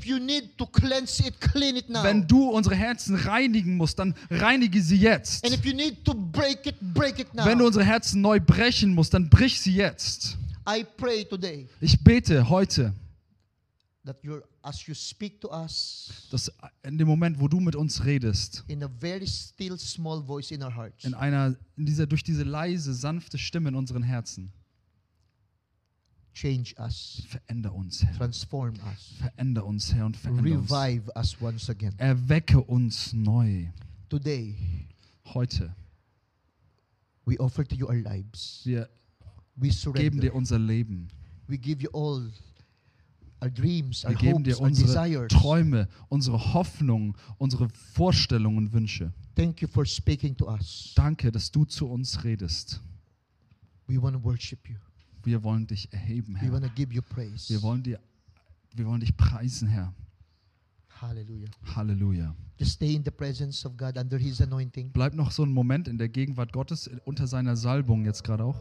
[2.02, 5.44] Wenn du unsere Herzen reinigen musst, dann reinige sie jetzt.
[5.44, 7.44] And if you need to break it, break it now.
[7.44, 10.36] Wenn du unsere Herzen neu brechen musst, dann brich sie jetzt.
[10.68, 16.50] I pray today Ich bete heute, that you're, as you speak to us dass
[16.82, 20.62] in dem Moment, wo du mit uns redest, in a very still, small voice in
[20.62, 24.52] our hearts, in einer, in dieser, durch diese leise, sanfte Stimme in unseren Herzen,
[26.34, 28.16] change us, veränder uns, Herr.
[28.16, 30.70] transform us, Veränder uns, Herr, und veränder uns.
[30.70, 31.94] revive us once again.
[31.98, 33.66] Erwecke uns neu.
[34.08, 34.56] Today,
[35.26, 35.74] Heute.
[37.24, 38.62] we offer to you our lives.
[38.64, 38.88] Wir
[39.54, 40.20] We geben surrender.
[40.22, 41.08] dir unser Leben.
[41.46, 42.30] We give you all
[43.42, 45.28] Wir geben dir our unsere desires.
[45.28, 49.12] Träume, unsere Hoffnungen, unsere Vorstellungen und Wünsche.
[49.34, 50.92] Thank you for speaking to us.
[50.94, 52.80] Danke, dass du zu uns redest.
[53.88, 54.76] We want to worship you.
[55.24, 56.52] Wir wollen dich erheben, We Herr.
[56.52, 57.52] want to give you praise.
[57.52, 58.00] Wir wollen, dir,
[58.74, 59.92] wir wollen dich preisen, Herr.
[61.00, 62.34] Halleluja.
[64.40, 64.92] Anointing.
[64.92, 68.60] Bleib noch so einen Moment in der Gegenwart Gottes, unter seiner Salbung jetzt gerade auch.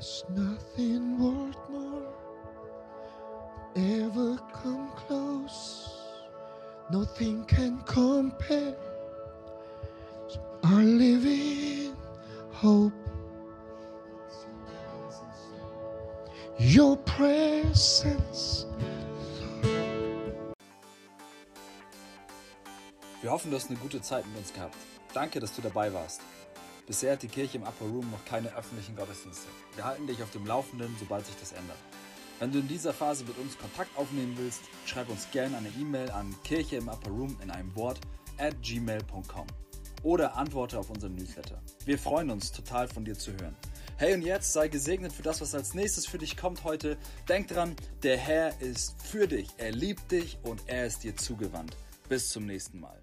[0.00, 2.08] There's nothing worth more
[3.76, 5.90] ever come close.
[6.90, 8.74] Nothing can compare.
[10.64, 11.94] Our living
[12.50, 12.94] hope.
[16.58, 18.64] Your presence.
[23.20, 24.76] Wir hoffen, du hast eine gute Zeit mit uns gehabt.
[25.12, 26.22] Danke, dass du dabei warst.
[26.90, 29.46] Bisher hat die Kirche im Upper Room noch keine öffentlichen Gottesdienste.
[29.76, 31.76] Wir halten dich auf dem Laufenden, sobald sich das ändert.
[32.40, 36.10] Wenn du in dieser Phase mit uns Kontakt aufnehmen willst, schreib uns gerne eine E-Mail
[36.10, 38.00] an kirche im Upper Room in einem Wort
[38.38, 39.46] at gmail.com
[40.02, 41.62] oder antworte auf unseren Newsletter.
[41.84, 43.54] Wir freuen uns total von dir zu hören.
[43.96, 46.98] Hey und jetzt sei gesegnet für das, was als nächstes für dich kommt heute.
[47.28, 51.76] Denk dran, der Herr ist für dich, er liebt dich und er ist dir zugewandt.
[52.08, 52.99] Bis zum nächsten Mal.